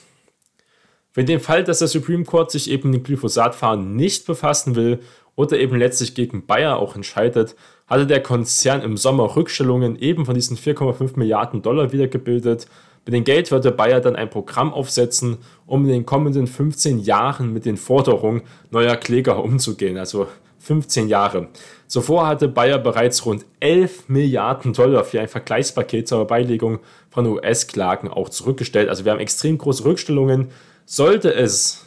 Für 1.11 1.25
den 1.25 1.41
Fall, 1.41 1.65
dass 1.65 1.81
der 1.81 1.89
Supreme 1.89 2.25
Court 2.25 2.53
sich 2.53 2.71
eben 2.71 2.91
mit 2.91 3.05
Glyphosat-Fahren 3.05 3.97
nicht 3.97 4.27
befassen 4.27 4.77
will 4.77 5.01
oder 5.35 5.59
eben 5.59 5.77
letztlich 5.77 6.15
gegen 6.15 6.47
Bayer 6.47 6.77
auch 6.77 6.95
entscheidet, 6.95 7.57
hatte 7.89 8.07
der 8.07 8.23
Konzern 8.23 8.83
im 8.83 8.97
Sommer 8.97 9.35
Rückstellungen 9.35 9.97
eben 9.97 10.27
von 10.27 10.35
diesen 10.35 10.57
4,5 10.57 11.19
Milliarden 11.19 11.63
Dollar 11.63 11.93
wiedergebildet, 11.93 12.69
mit 13.07 13.15
dem 13.15 13.25
Geld 13.25 13.53
würde 13.53 13.71
Bayer 13.71 14.01
dann 14.01 14.17
ein 14.17 14.29
Programm 14.29 14.75
aufsetzen, 14.75 15.39
um 15.65 15.85
in 15.85 15.91
den 15.93 16.07
kommenden 16.07 16.49
15 16.49 16.99
Jahren 16.99 17.53
mit 17.53 17.65
den 17.65 17.77
Forderungen 17.77 18.43
neuer 18.71 18.97
Kläger 18.97 19.43
umzugehen. 19.43 19.97
Also 19.97 20.27
15 20.59 21.09
Jahre. 21.09 21.47
Zuvor 21.87 22.27
hatte 22.27 22.49
Bayer 22.49 22.81
bereits 22.81 23.25
rund 23.25 23.47
11 23.61 24.09
Milliarden 24.09 24.73
Dollar 24.73 25.05
für 25.05 25.21
ein 25.21 25.29
Vergleichspaket 25.29 26.09
zur 26.09 26.27
Beilegung 26.27 26.81
von 27.09 27.27
US-Klagen 27.27 28.09
auch 28.09 28.29
zurückgestellt. 28.29 28.89
Also 28.89 29.05
wir 29.05 29.13
haben 29.13 29.21
extrem 29.21 29.57
große 29.57 29.85
Rückstellungen. 29.85 30.49
Sollte 30.85 31.33
es 31.33 31.87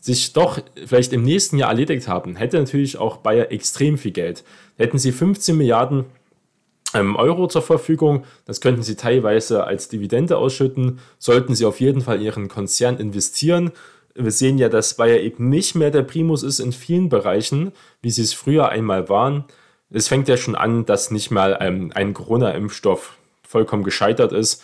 sich 0.00 0.32
doch 0.32 0.58
vielleicht 0.86 1.12
im 1.12 1.24
nächsten 1.24 1.58
Jahr 1.58 1.68
erledigt 1.68 2.08
haben, 2.08 2.36
hätte 2.36 2.58
natürlich 2.58 2.96
auch 2.96 3.18
Bayer 3.18 3.52
extrem 3.52 3.98
viel 3.98 4.12
Geld. 4.12 4.44
Hätten 4.78 4.98
sie 4.98 5.12
15 5.12 5.58
Milliarden 5.58 6.06
Euro 6.94 7.46
zur 7.48 7.62
Verfügung. 7.62 8.24
Das 8.44 8.60
könnten 8.60 8.82
Sie 8.82 8.96
teilweise 8.96 9.64
als 9.64 9.88
Dividende 9.88 10.38
ausschütten. 10.38 11.00
Sollten 11.18 11.54
Sie 11.54 11.64
auf 11.64 11.80
jeden 11.80 12.00
Fall 12.00 12.22
Ihren 12.22 12.48
Konzern 12.48 12.98
investieren. 12.98 13.72
Wir 14.14 14.30
sehen 14.30 14.56
ja, 14.58 14.68
dass 14.68 14.94
Bayer 14.94 15.20
eben 15.20 15.48
nicht 15.48 15.74
mehr 15.74 15.90
der 15.90 16.02
Primus 16.02 16.42
ist 16.42 16.58
in 16.58 16.72
vielen 16.72 17.08
Bereichen, 17.08 17.72
wie 18.00 18.10
sie 18.10 18.22
es 18.22 18.32
früher 18.32 18.70
einmal 18.70 19.10
waren. 19.10 19.44
Es 19.90 20.08
fängt 20.08 20.26
ja 20.28 20.38
schon 20.38 20.54
an, 20.54 20.86
dass 20.86 21.10
nicht 21.10 21.30
mal 21.30 21.58
ähm, 21.60 21.92
ein 21.94 22.14
Corona-Impfstoff 22.14 23.18
vollkommen 23.46 23.84
gescheitert 23.84 24.32
ist 24.32 24.62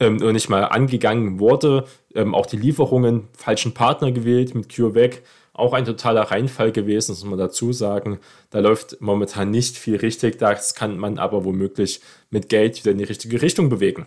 ähm, 0.00 0.16
nicht 0.16 0.48
mal 0.48 0.64
angegangen 0.64 1.38
wurde. 1.38 1.84
Ähm, 2.14 2.34
auch 2.34 2.46
die 2.46 2.56
Lieferungen, 2.56 3.28
falschen 3.36 3.74
Partner 3.74 4.12
gewählt 4.12 4.54
mit 4.54 4.74
CureVac 4.74 5.22
auch 5.54 5.72
ein 5.72 5.84
totaler 5.84 6.22
Reinfall 6.22 6.72
gewesen, 6.72 7.12
muss 7.12 7.24
man 7.24 7.38
dazu 7.38 7.72
sagen. 7.72 8.18
Da 8.50 8.58
läuft 8.58 9.00
momentan 9.00 9.50
nicht 9.50 9.78
viel 9.78 9.96
richtig, 9.96 10.38
das 10.38 10.74
kann 10.74 10.98
man 10.98 11.18
aber 11.18 11.44
womöglich 11.44 12.00
mit 12.30 12.48
Geld 12.48 12.76
wieder 12.78 12.90
in 12.90 12.98
die 12.98 13.04
richtige 13.04 13.40
Richtung 13.40 13.68
bewegen. 13.68 14.06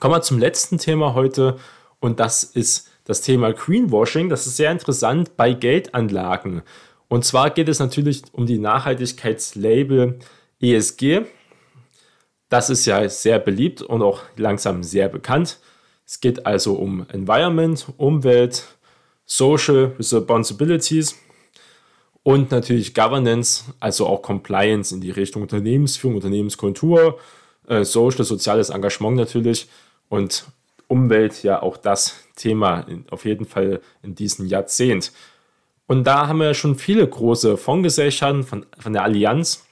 Kommen 0.00 0.14
wir 0.14 0.22
zum 0.22 0.38
letzten 0.38 0.78
Thema 0.78 1.14
heute 1.14 1.56
und 2.00 2.18
das 2.20 2.42
ist 2.42 2.90
das 3.04 3.20
Thema 3.20 3.52
Greenwashing. 3.52 4.28
Das 4.28 4.46
ist 4.46 4.56
sehr 4.56 4.72
interessant 4.72 5.36
bei 5.36 5.52
Geldanlagen. 5.52 6.62
Und 7.08 7.24
zwar 7.24 7.50
geht 7.50 7.68
es 7.68 7.78
natürlich 7.78 8.22
um 8.32 8.46
die 8.46 8.58
Nachhaltigkeitslabel 8.58 10.18
ESG. 10.60 11.22
Das 12.48 12.70
ist 12.70 12.86
ja 12.86 13.08
sehr 13.08 13.38
beliebt 13.38 13.82
und 13.82 14.02
auch 14.02 14.22
langsam 14.36 14.82
sehr 14.82 15.08
bekannt. 15.08 15.60
Es 16.06 16.20
geht 16.20 16.44
also 16.44 16.74
um 16.74 17.06
Environment, 17.10 17.86
Umwelt, 17.96 18.64
Social 19.26 19.94
Responsibilities 19.98 21.16
und 22.22 22.50
natürlich 22.50 22.94
Governance, 22.94 23.64
also 23.80 24.06
auch 24.06 24.22
Compliance 24.22 24.94
in 24.94 25.00
die 25.00 25.10
Richtung 25.10 25.42
Unternehmensführung, 25.42 26.16
Unternehmenskultur, 26.16 27.18
äh, 27.68 27.84
Social, 27.84 28.24
soziales 28.24 28.70
Engagement 28.70 29.16
natürlich 29.16 29.68
und 30.08 30.46
Umwelt 30.86 31.42
ja 31.42 31.62
auch 31.62 31.76
das 31.76 32.14
Thema 32.36 32.80
in, 32.80 33.06
auf 33.10 33.24
jeden 33.24 33.46
Fall 33.46 33.80
in 34.02 34.14
diesem 34.14 34.46
Jahrzehnt. 34.46 35.12
Und 35.86 36.04
da 36.04 36.28
haben 36.28 36.38
wir 36.38 36.54
schon 36.54 36.76
viele 36.76 37.06
große 37.06 37.56
Fondsgesellschaften 37.56 38.44
von, 38.44 38.66
von 38.78 38.92
der 38.92 39.02
Allianz 39.02 39.64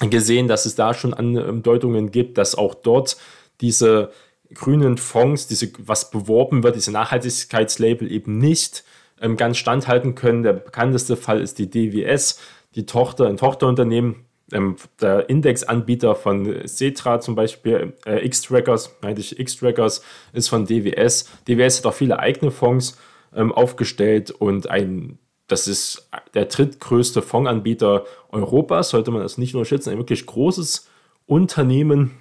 gesehen, 0.00 0.48
dass 0.48 0.66
es 0.66 0.74
da 0.74 0.94
schon 0.94 1.14
Andeutungen 1.14 2.10
gibt, 2.10 2.38
dass 2.38 2.54
auch 2.54 2.74
dort 2.74 3.16
diese 3.60 4.10
grünen 4.54 4.98
Fonds, 4.98 5.46
diese, 5.46 5.70
was 5.78 6.10
beworben 6.10 6.62
wird, 6.62 6.76
diese 6.76 6.92
Nachhaltigkeitslabel 6.92 8.10
eben 8.10 8.38
nicht 8.38 8.84
ähm, 9.20 9.36
ganz 9.36 9.58
standhalten 9.58 10.14
können. 10.14 10.42
Der 10.42 10.54
bekannteste 10.54 11.16
Fall 11.16 11.40
ist 11.40 11.58
die 11.58 11.70
DWS, 11.70 12.38
die 12.74 12.86
Tochter, 12.86 13.26
ein 13.26 13.36
Tochterunternehmen, 13.36 14.26
ähm, 14.52 14.76
der 15.00 15.28
Indexanbieter 15.28 16.14
von 16.14 16.66
Cetra 16.66 17.20
zum 17.20 17.34
Beispiel, 17.34 17.94
äh, 18.06 18.24
X-Trackers, 18.26 18.96
meinte 19.02 19.20
ich 19.20 19.38
X-Trackers, 19.38 20.02
ist 20.32 20.48
von 20.48 20.66
DWS. 20.66 21.28
DWS 21.48 21.78
hat 21.78 21.86
auch 21.86 21.94
viele 21.94 22.18
eigene 22.18 22.50
Fonds 22.50 22.98
ähm, 23.34 23.52
aufgestellt 23.52 24.30
und 24.30 24.68
ein 24.70 25.18
das 25.48 25.68
ist 25.68 26.10
der 26.34 26.46
drittgrößte 26.46 27.22
Fondsanbieter 27.22 28.04
Europas, 28.30 28.90
sollte 28.90 29.12
man 29.12 29.22
das 29.22 29.38
nicht 29.38 29.54
unterschätzen, 29.54 29.90
ein 29.90 29.98
wirklich 29.98 30.26
großes 30.26 30.88
Unternehmen. 31.24 32.12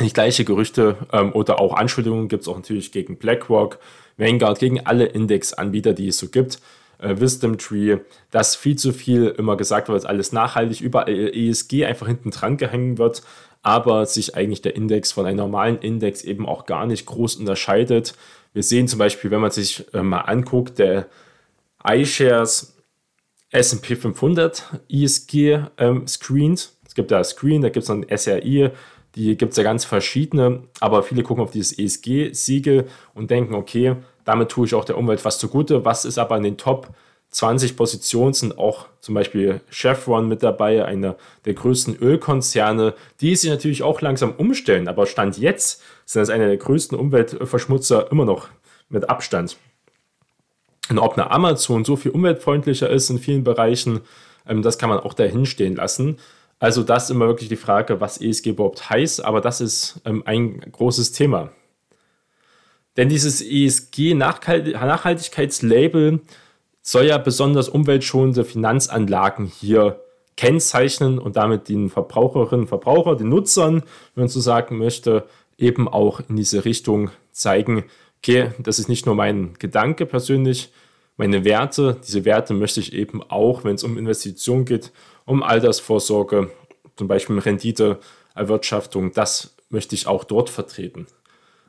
Die 0.00 0.12
gleiche 0.12 0.44
Gerüchte 0.44 0.96
ähm, 1.12 1.32
oder 1.32 1.60
auch 1.60 1.74
Anschuldigungen 1.74 2.28
gibt 2.28 2.42
es 2.42 2.48
auch 2.48 2.56
natürlich 2.56 2.90
gegen 2.90 3.16
BlackRock, 3.16 3.78
Vanguard, 4.16 4.58
gegen 4.58 4.86
alle 4.86 5.04
Indexanbieter, 5.04 5.92
die 5.92 6.08
es 6.08 6.18
so 6.18 6.28
gibt. 6.28 6.58
Äh, 6.98 7.20
Wisdom 7.20 7.58
Tree, 7.58 7.98
dass 8.30 8.56
viel 8.56 8.76
zu 8.76 8.92
viel 8.92 9.26
immer 9.26 9.56
gesagt 9.56 9.88
wird, 9.88 10.06
alles 10.06 10.32
nachhaltig, 10.32 10.80
überall 10.80 11.34
ESG 11.34 11.84
einfach 11.84 12.06
hinten 12.06 12.30
dran 12.30 12.56
gehängt 12.56 12.98
wird, 12.98 13.22
aber 13.62 14.06
sich 14.06 14.36
eigentlich 14.36 14.62
der 14.62 14.74
Index 14.74 15.12
von 15.12 15.26
einem 15.26 15.38
normalen 15.38 15.78
Index 15.78 16.24
eben 16.24 16.46
auch 16.46 16.66
gar 16.66 16.86
nicht 16.86 17.04
groß 17.06 17.36
unterscheidet. 17.36 18.14
Wir 18.52 18.62
sehen 18.62 18.88
zum 18.88 18.98
Beispiel, 18.98 19.30
wenn 19.30 19.40
man 19.40 19.50
sich 19.50 19.84
äh, 19.92 20.02
mal 20.02 20.20
anguckt, 20.20 20.78
der 20.78 21.06
iShares 21.84 22.76
S&P 23.50 23.96
500 23.96 24.64
ESG 24.88 25.60
ähm, 25.78 26.06
screened. 26.06 26.70
Es 26.86 26.94
gibt 26.94 27.10
da 27.10 27.22
Screen, 27.22 27.62
da 27.62 27.68
gibt 27.68 27.82
es 27.82 27.88
dann 27.88 28.06
SRI, 28.08 28.70
die 29.14 29.36
gibt 29.36 29.52
es 29.52 29.56
ja 29.56 29.64
ganz 29.64 29.84
verschiedene, 29.84 30.62
aber 30.78 31.02
viele 31.02 31.22
gucken 31.22 31.42
auf 31.42 31.50
dieses 31.50 31.76
ESG-Siegel 31.78 32.86
und 33.14 33.30
denken, 33.30 33.54
okay, 33.54 33.96
damit 34.24 34.50
tue 34.50 34.66
ich 34.66 34.74
auch 34.74 34.84
der 34.84 34.96
Umwelt 34.96 35.24
was 35.24 35.38
zugute. 35.38 35.84
Was 35.84 36.04
ist 36.04 36.18
aber 36.18 36.36
in 36.36 36.44
den 36.44 36.56
Top 36.56 36.94
20 37.30 37.76
Positionen 37.76 38.34
sind 38.34 38.58
auch 38.58 38.86
zum 39.00 39.14
Beispiel 39.14 39.60
Chevron 39.70 40.28
mit 40.28 40.42
dabei, 40.42 40.84
einer 40.84 41.16
der 41.44 41.54
größten 41.54 41.96
Ölkonzerne, 41.96 42.94
die 43.20 43.36
sich 43.36 43.50
natürlich 43.50 43.82
auch 43.82 44.00
langsam 44.00 44.32
umstellen. 44.36 44.88
Aber 44.88 45.06
Stand 45.06 45.38
jetzt 45.38 45.82
sind 46.06 46.20
das 46.20 46.30
einer 46.30 46.46
der 46.46 46.56
größten 46.56 46.98
Umweltverschmutzer 46.98 48.10
immer 48.10 48.24
noch 48.24 48.48
mit 48.88 49.08
Abstand. 49.08 49.56
Und 50.88 50.98
ob 50.98 51.12
eine 51.12 51.30
Amazon 51.30 51.84
so 51.84 51.94
viel 51.94 52.10
umweltfreundlicher 52.10 52.90
ist 52.90 53.10
in 53.10 53.20
vielen 53.20 53.44
Bereichen, 53.44 54.00
ähm, 54.46 54.62
das 54.62 54.78
kann 54.78 54.88
man 54.88 54.98
auch 54.98 55.14
dahin 55.14 55.46
stehen 55.46 55.76
lassen. 55.76 56.18
Also 56.60 56.84
das 56.84 57.04
ist 57.04 57.10
immer 57.10 57.26
wirklich 57.26 57.48
die 57.48 57.56
Frage, 57.56 58.00
was 58.00 58.20
ESG 58.20 58.50
überhaupt 58.50 58.90
heißt, 58.90 59.24
aber 59.24 59.40
das 59.40 59.62
ist 59.62 60.02
ähm, 60.04 60.22
ein 60.26 60.60
großes 60.60 61.12
Thema. 61.12 61.50
Denn 62.96 63.08
dieses 63.08 63.40
ESG-Nachhaltigkeitslabel 63.40 66.20
soll 66.82 67.04
ja 67.06 67.18
besonders 67.18 67.68
umweltschonende 67.70 68.44
Finanzanlagen 68.44 69.46
hier 69.46 70.04
kennzeichnen 70.36 71.18
und 71.18 71.36
damit 71.36 71.70
den 71.70 71.88
Verbraucherinnen 71.88 72.64
und 72.64 72.68
Verbrauchern, 72.68 73.16
den 73.16 73.30
Nutzern, 73.30 73.82
wenn 74.14 74.24
man 74.24 74.28
so 74.28 74.40
sagen 74.40 74.76
möchte, 74.76 75.24
eben 75.56 75.88
auch 75.88 76.20
in 76.28 76.36
diese 76.36 76.66
Richtung 76.66 77.10
zeigen, 77.32 77.84
okay, 78.18 78.50
das 78.58 78.78
ist 78.78 78.88
nicht 78.88 79.06
nur 79.06 79.14
mein 79.14 79.54
Gedanke 79.58 80.04
persönlich, 80.04 80.70
meine 81.16 81.44
Werte, 81.44 81.96
diese 82.06 82.24
Werte 82.24 82.54
möchte 82.54 82.78
ich 82.80 82.92
eben 82.92 83.22
auch, 83.22 83.64
wenn 83.64 83.74
es 83.74 83.84
um 83.84 83.98
Investitionen 83.98 84.64
geht, 84.64 84.92
um 85.30 85.44
Altersvorsorge, 85.44 86.50
zum 86.96 87.06
Beispiel 87.08 87.38
Renditeerwirtschaftung, 87.38 89.12
das 89.12 89.54
möchte 89.68 89.94
ich 89.94 90.06
auch 90.08 90.24
dort 90.24 90.50
vertreten. 90.50 91.06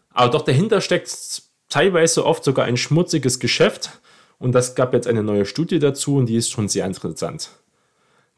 Aber 0.09 0.31
doch 0.31 0.41
dahinter 0.41 0.81
steckt 0.81 1.43
teilweise 1.69 2.25
oft 2.25 2.43
sogar 2.43 2.65
ein 2.65 2.75
schmutziges 2.75 3.39
Geschäft 3.39 4.01
und 4.39 4.53
das 4.53 4.73
gab 4.73 4.93
jetzt 4.93 5.07
eine 5.07 5.21
neue 5.21 5.45
Studie 5.45 5.77
dazu 5.77 6.15
und 6.15 6.25
die 6.25 6.35
ist 6.35 6.49
schon 6.49 6.67
sehr 6.67 6.85
interessant. 6.87 7.51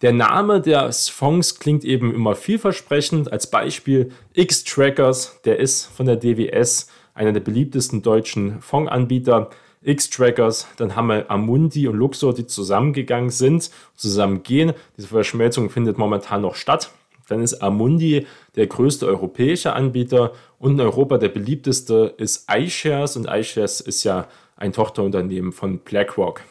Der 0.02 0.12
Name 0.12 0.60
des 0.60 1.08
Fonds 1.08 1.60
klingt 1.60 1.86
eben 1.86 2.14
immer 2.14 2.36
vielversprechend. 2.36 3.32
Als 3.32 3.50
Beispiel 3.50 4.12
X-Trackers, 4.34 5.40
der 5.46 5.60
ist 5.60 5.86
von 5.86 6.06
der 6.06 6.18
DWS 6.18 6.88
einer 7.14 7.32
der 7.32 7.40
beliebtesten 7.40 8.02
deutschen 8.02 8.62
Fondsanbieter. 8.62 9.50
X-Trackers, 9.84 10.68
dann 10.78 10.96
haben 10.96 11.08
wir 11.08 11.30
Amundi 11.30 11.88
und 11.88 11.96
Luxor, 11.96 12.34
die 12.34 12.48
zusammengegangen 12.48 13.30
sind, 13.30 13.70
zusammengehen. 13.96 14.74
Diese 14.98 15.08
Verschmelzung 15.08 15.70
findet 15.70 15.98
momentan 15.98 16.42
noch 16.42 16.56
statt. 16.56 16.92
Dann 17.28 17.42
ist 17.42 17.62
Amundi 17.62 18.28
der 18.56 18.68
größte 18.68 19.08
europäische 19.08 19.74
Anbieter 19.74 20.34
und 20.60 20.74
in 20.74 20.82
Europa 20.82 21.18
der 21.18 21.30
beliebteste 21.30 22.14
ist 22.18 22.48
iShares 22.52 23.16
und 23.16 23.28
iShares 23.28 23.82
ist 23.82 24.04
ja 24.04 24.28
ein 24.56 24.74
Tochterunternehmen 24.74 25.52
von 25.52 25.80
BlackRock. 25.80 26.42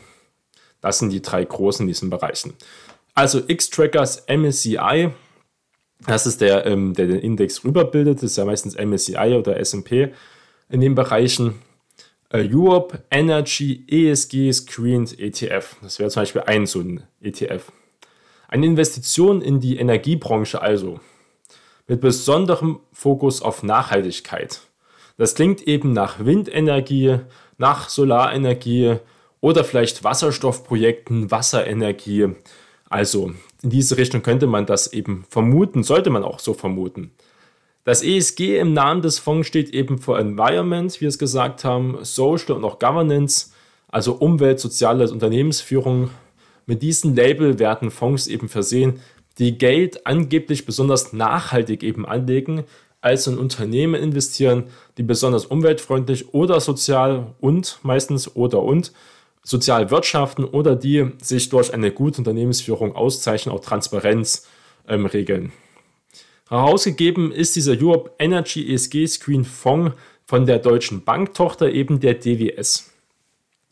Das 0.80 0.98
sind 0.98 1.10
die 1.10 1.22
drei 1.22 1.44
großen 1.44 1.84
in 1.84 1.88
diesen 1.88 2.10
Bereichen. 2.10 2.54
Also 3.14 3.40
X-Trackers 3.46 4.26
MSCI, 4.26 5.10
das 6.06 6.26
ist 6.26 6.40
der, 6.40 6.66
ähm, 6.66 6.94
der 6.94 7.06
den 7.06 7.20
Index 7.20 7.64
rüberbildet, 7.64 8.18
das 8.18 8.32
ist 8.32 8.36
ja 8.36 8.44
meistens 8.44 8.74
MSCI 8.74 9.36
oder 9.38 9.58
SP 9.60 10.10
in 10.68 10.80
den 10.80 10.94
Bereichen. 10.94 11.54
Äh, 12.32 12.48
Europe 12.50 13.04
Energy 13.10 13.84
ESG 13.88 14.50
Screened 14.52 15.18
ETF, 15.18 15.76
das 15.82 15.98
wäre 15.98 16.08
zum 16.08 16.22
Beispiel 16.22 16.42
ein 16.46 16.64
so 16.64 16.80
ein 16.80 17.02
ETF. 17.20 17.70
Eine 18.48 18.66
Investition 18.66 19.42
in 19.42 19.60
die 19.60 19.76
Energiebranche 19.76 20.62
also, 20.62 21.00
mit 21.86 22.00
besonderem 22.00 22.80
Fokus 22.92 23.42
auf 23.42 23.62
Nachhaltigkeit. 23.62 24.60
Das 25.18 25.34
klingt 25.34 25.60
eben 25.68 25.92
nach 25.92 26.24
Windenergie, 26.24 27.18
nach 27.58 27.90
Solarenergie 27.90 28.96
oder 29.40 29.62
vielleicht 29.62 30.02
Wasserstoffprojekten, 30.02 31.30
Wasserenergie. 31.30 32.28
Also 32.88 33.32
in 33.62 33.70
diese 33.70 33.98
Richtung 33.98 34.22
könnte 34.22 34.46
man 34.46 34.64
das 34.64 34.92
eben 34.92 35.26
vermuten, 35.28 35.82
sollte 35.82 36.08
man 36.08 36.24
auch 36.24 36.38
so 36.38 36.54
vermuten. 36.54 37.12
Das 37.84 38.04
ESG 38.04 38.58
im 38.58 38.74
Namen 38.74 39.02
des 39.02 39.18
Fonds 39.18 39.48
steht 39.48 39.70
eben 39.70 39.98
für 39.98 40.16
Environment, 40.16 40.94
wie 40.94 41.00
wir 41.00 41.08
es 41.08 41.18
gesagt 41.18 41.64
haben, 41.64 41.98
Social 42.02 42.52
und 42.52 42.64
auch 42.64 42.78
Governance, 42.78 43.50
also 43.88 44.14
Umwelt, 44.14 44.60
soziale 44.60 45.10
Unternehmensführung, 45.10 46.10
mit 46.64 46.82
diesem 46.82 47.16
Label 47.16 47.58
werden 47.58 47.90
Fonds 47.90 48.28
eben 48.28 48.48
versehen, 48.48 49.00
die 49.38 49.58
Geld 49.58 50.06
angeblich 50.06 50.64
besonders 50.64 51.12
nachhaltig 51.12 51.82
eben 51.82 52.06
anlegen, 52.06 52.64
also 53.00 53.32
in 53.32 53.38
Unternehmen 53.38 54.00
investieren, 54.00 54.64
die 54.96 55.02
besonders 55.02 55.46
umweltfreundlich 55.46 56.32
oder 56.34 56.60
sozial 56.60 57.34
und 57.40 57.80
meistens 57.82 58.36
oder 58.36 58.62
und 58.62 58.92
sozial 59.42 59.90
wirtschaften 59.90 60.44
oder 60.44 60.76
die 60.76 61.10
sich 61.20 61.48
durch 61.48 61.74
eine 61.74 61.90
gute 61.90 62.18
Unternehmensführung 62.18 62.94
auszeichnen, 62.94 63.52
auch 63.52 63.60
Transparenz 63.60 64.46
ähm, 64.86 65.06
regeln. 65.06 65.50
Herausgegeben 66.48 67.32
ist 67.32 67.56
dieser 67.56 67.72
Europe 67.72 68.12
Energy 68.18 68.72
ESG 68.72 69.06
Screen 69.06 69.44
Fonds 69.44 69.96
von 70.26 70.46
der 70.46 70.58
deutschen 70.58 71.04
Banktochter 71.04 71.70
eben 71.70 72.00
der 72.00 72.14
DWS. 72.14 72.90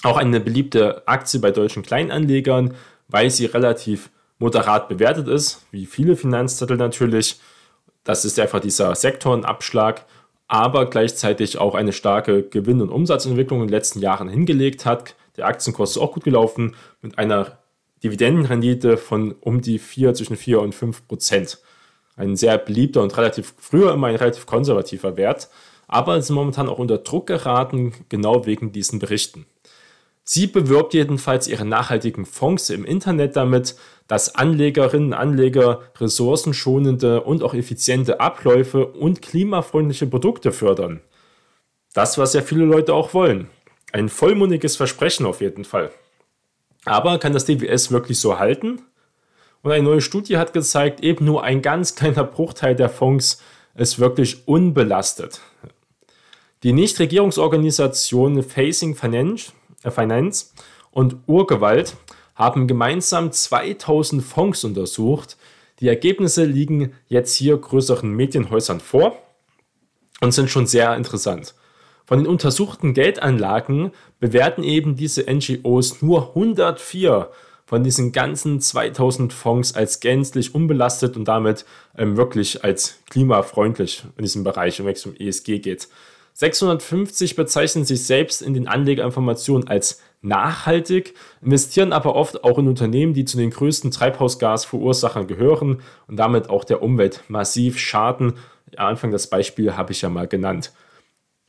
Auch 0.02 0.16
eine 0.16 0.40
beliebte 0.40 1.06
Aktie 1.06 1.40
bei 1.40 1.50
deutschen 1.50 1.82
Kleinanlegern, 1.82 2.74
weil 3.08 3.30
sie 3.30 3.46
relativ 3.46 4.10
moderat 4.38 4.88
bewertet 4.88 5.28
ist, 5.28 5.66
wie 5.70 5.86
viele 5.86 6.16
Finanzzettel 6.16 6.76
natürlich. 6.76 7.38
Das 8.04 8.24
ist 8.24 8.40
einfach 8.40 8.60
dieser 8.60 8.94
Sektorenabschlag, 8.94 10.06
aber 10.48 10.88
gleichzeitig 10.88 11.58
auch 11.58 11.74
eine 11.74 11.92
starke 11.92 12.42
Gewinn- 12.42 12.80
und 12.80 12.88
Umsatzentwicklung 12.88 13.60
in 13.60 13.68
den 13.68 13.72
letzten 13.72 14.00
Jahren 14.00 14.28
hingelegt 14.28 14.86
hat. 14.86 15.14
Der 15.36 15.46
Aktienkurs 15.46 15.90
ist 15.92 15.98
auch 15.98 16.12
gut 16.12 16.24
gelaufen 16.24 16.74
mit 17.02 17.18
einer 17.18 17.58
Dividendenrendite 18.02 18.96
von 18.96 19.32
um 19.40 19.60
die 19.60 19.78
4, 19.78 20.14
zwischen 20.14 20.36
4 20.36 20.60
und 20.60 20.74
5 20.74 21.06
Prozent. 21.06 21.58
Ein 22.20 22.36
sehr 22.36 22.58
beliebter 22.58 23.02
und 23.02 23.16
relativ 23.16 23.54
früher 23.58 23.94
immer 23.94 24.08
ein 24.08 24.16
relativ 24.16 24.44
konservativer 24.44 25.16
Wert, 25.16 25.48
aber 25.88 26.20
sind 26.20 26.34
momentan 26.34 26.68
auch 26.68 26.78
unter 26.78 26.98
Druck 26.98 27.26
geraten, 27.26 27.94
genau 28.10 28.44
wegen 28.44 28.72
diesen 28.72 28.98
Berichten. 28.98 29.46
Sie 30.22 30.46
bewirbt 30.46 30.92
jedenfalls 30.92 31.48
ihre 31.48 31.64
nachhaltigen 31.64 32.26
Fonds 32.26 32.68
im 32.68 32.84
Internet 32.84 33.36
damit, 33.36 33.74
dass 34.06 34.34
Anlegerinnen 34.34 35.08
und 35.08 35.14
Anleger 35.14 35.80
ressourcenschonende 35.98 37.22
und 37.22 37.42
auch 37.42 37.54
effiziente 37.54 38.20
Abläufe 38.20 38.86
und 38.86 39.22
klimafreundliche 39.22 40.06
Produkte 40.06 40.52
fördern. 40.52 41.00
Das, 41.94 42.18
was 42.18 42.34
ja 42.34 42.42
viele 42.42 42.66
Leute 42.66 42.92
auch 42.92 43.14
wollen. 43.14 43.48
Ein 43.92 44.10
vollmundiges 44.10 44.76
Versprechen 44.76 45.24
auf 45.24 45.40
jeden 45.40 45.64
Fall. 45.64 45.90
Aber 46.84 47.18
kann 47.18 47.32
das 47.32 47.46
DWS 47.46 47.90
wirklich 47.90 48.20
so 48.20 48.38
halten? 48.38 48.82
Und 49.62 49.72
eine 49.72 49.84
neue 49.84 50.00
Studie 50.00 50.38
hat 50.38 50.52
gezeigt, 50.52 51.00
eben 51.00 51.24
nur 51.24 51.44
ein 51.44 51.62
ganz 51.62 51.94
kleiner 51.94 52.24
Bruchteil 52.24 52.74
der 52.74 52.88
Fonds 52.88 53.42
ist 53.74 53.98
wirklich 53.98 54.48
unbelastet. 54.48 55.40
Die 56.62 56.72
Nichtregierungsorganisation 56.72 58.42
Facing 58.42 58.94
Finance 58.94 59.52
äh, 59.82 59.90
Finance 59.90 60.46
und 60.90 61.16
Urgewalt 61.26 61.96
haben 62.34 62.66
gemeinsam 62.66 63.32
2000 63.32 64.22
Fonds 64.22 64.64
untersucht. 64.64 65.36
Die 65.80 65.88
Ergebnisse 65.88 66.44
liegen 66.44 66.92
jetzt 67.08 67.34
hier 67.34 67.56
größeren 67.56 68.10
Medienhäusern 68.10 68.80
vor 68.80 69.16
und 70.20 70.32
sind 70.32 70.50
schon 70.50 70.66
sehr 70.66 70.96
interessant. 70.96 71.54
Von 72.04 72.18
den 72.18 72.26
untersuchten 72.26 72.92
Geldanlagen 72.92 73.92
bewerten 74.18 74.62
eben 74.62 74.96
diese 74.96 75.24
NGOs 75.32 76.02
nur 76.02 76.30
104 76.30 77.30
von 77.70 77.84
diesen 77.84 78.10
ganzen 78.10 78.60
2000 78.60 79.32
Fonds 79.32 79.76
als 79.76 80.00
gänzlich 80.00 80.56
unbelastet 80.56 81.16
und 81.16 81.28
damit 81.28 81.64
ähm, 81.96 82.16
wirklich 82.16 82.64
als 82.64 82.98
klimafreundlich 83.10 84.02
in 84.16 84.22
diesem 84.24 84.42
Bereich, 84.42 84.84
wenn 84.84 84.92
es 84.92 85.06
um 85.06 85.14
ESG 85.14 85.60
geht. 85.60 85.86
650 86.32 87.36
bezeichnen 87.36 87.84
sich 87.84 88.04
selbst 88.04 88.42
in 88.42 88.54
den 88.54 88.66
Anlegerinformationen 88.66 89.68
als 89.68 90.02
nachhaltig, 90.20 91.14
investieren 91.42 91.92
aber 91.92 92.16
oft 92.16 92.42
auch 92.42 92.58
in 92.58 92.66
Unternehmen, 92.66 93.14
die 93.14 93.24
zu 93.24 93.36
den 93.36 93.50
größten 93.50 93.92
Treibhausgasverursachern 93.92 95.28
gehören 95.28 95.80
und 96.08 96.16
damit 96.16 96.50
auch 96.50 96.64
der 96.64 96.82
Umwelt 96.82 97.22
massiv 97.28 97.78
schaden. 97.78 98.32
Ja, 98.72 98.88
Anfang 98.88 99.12
das 99.12 99.28
Beispiel 99.28 99.76
habe 99.76 99.92
ich 99.92 100.02
ja 100.02 100.08
mal 100.08 100.26
genannt. 100.26 100.72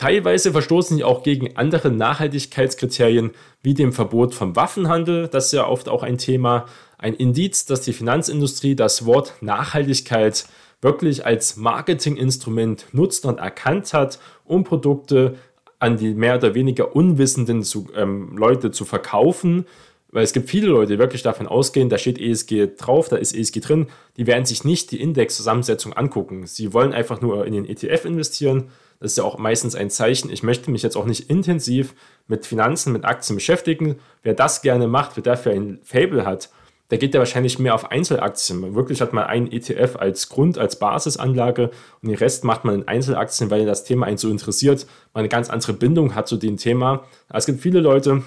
Teilweise 0.01 0.51
verstoßen 0.51 0.97
sie 0.97 1.03
auch 1.03 1.21
gegen 1.21 1.57
andere 1.57 1.91
Nachhaltigkeitskriterien 1.91 3.33
wie 3.61 3.75
dem 3.75 3.93
Verbot 3.93 4.33
vom 4.33 4.55
Waffenhandel, 4.55 5.27
das 5.27 5.45
ist 5.45 5.51
ja 5.51 5.67
oft 5.67 5.87
auch 5.89 6.01
ein 6.01 6.17
Thema, 6.17 6.65
ein 6.97 7.13
Indiz, 7.13 7.67
dass 7.67 7.81
die 7.81 7.93
Finanzindustrie 7.93 8.75
das 8.75 9.05
Wort 9.05 9.35
Nachhaltigkeit 9.41 10.47
wirklich 10.81 11.23
als 11.23 11.55
Marketinginstrument 11.55 12.87
nutzt 12.93 13.27
und 13.27 13.37
erkannt 13.37 13.93
hat, 13.93 14.17
um 14.43 14.63
Produkte 14.63 15.35
an 15.77 15.97
die 15.97 16.15
mehr 16.15 16.37
oder 16.37 16.55
weniger 16.55 16.95
unwissenden 16.95 17.61
zu, 17.61 17.87
ähm, 17.95 18.35
Leute 18.35 18.71
zu 18.71 18.85
verkaufen. 18.85 19.67
Weil 20.09 20.23
es 20.23 20.33
gibt 20.33 20.49
viele 20.49 20.65
Leute, 20.69 20.93
die 20.93 20.99
wirklich 20.99 21.21
davon 21.21 21.45
ausgehen, 21.45 21.89
da 21.89 21.99
steht 21.99 22.17
ESG 22.17 22.69
drauf, 22.75 23.07
da 23.07 23.17
ist 23.17 23.35
ESG 23.35 23.59
drin, 23.59 23.85
die 24.17 24.25
werden 24.25 24.45
sich 24.45 24.63
nicht 24.63 24.89
die 24.89 24.99
Indexzusammensetzung 24.99 25.93
angucken. 25.93 26.47
Sie 26.47 26.73
wollen 26.73 26.91
einfach 26.91 27.21
nur 27.21 27.45
in 27.45 27.53
den 27.53 27.65
ETF 27.67 28.05
investieren. 28.05 28.71
Das 29.01 29.13
ist 29.13 29.17
ja 29.17 29.23
auch 29.23 29.39
meistens 29.39 29.75
ein 29.75 29.89
Zeichen. 29.89 30.31
Ich 30.31 30.43
möchte 30.43 30.69
mich 30.69 30.83
jetzt 30.83 30.95
auch 30.95 31.05
nicht 31.05 31.27
intensiv 31.27 31.95
mit 32.27 32.45
Finanzen, 32.45 32.93
mit 32.93 33.03
Aktien 33.03 33.35
beschäftigen. 33.35 33.97
Wer 34.21 34.35
das 34.35 34.61
gerne 34.61 34.87
macht, 34.87 35.17
wer 35.17 35.23
dafür 35.23 35.53
ein 35.53 35.79
Fable 35.83 36.23
hat, 36.23 36.51
der 36.91 36.99
geht 36.99 37.15
ja 37.15 37.19
wahrscheinlich 37.19 37.57
mehr 37.57 37.73
auf 37.73 37.89
Einzelaktien. 37.89 38.75
Wirklich 38.75 39.01
hat 39.01 39.11
man 39.11 39.23
einen 39.23 39.51
ETF 39.51 39.95
als 39.95 40.29
Grund, 40.29 40.59
als 40.59 40.77
Basisanlage 40.77 41.71
und 42.01 42.09
den 42.09 42.17
Rest 42.17 42.43
macht 42.43 42.63
man 42.63 42.75
in 42.75 42.87
Einzelaktien, 42.87 43.49
weil 43.49 43.65
das 43.65 43.85
Thema 43.85 44.05
einen 44.05 44.17
so 44.17 44.29
interessiert, 44.29 44.85
man 45.13 45.21
eine 45.21 45.29
ganz 45.29 45.49
andere 45.49 45.73
Bindung 45.73 46.13
hat 46.13 46.27
zu 46.27 46.37
dem 46.37 46.57
Thema. 46.57 47.05
Es 47.33 47.47
gibt 47.47 47.61
viele 47.61 47.79
Leute, 47.79 48.21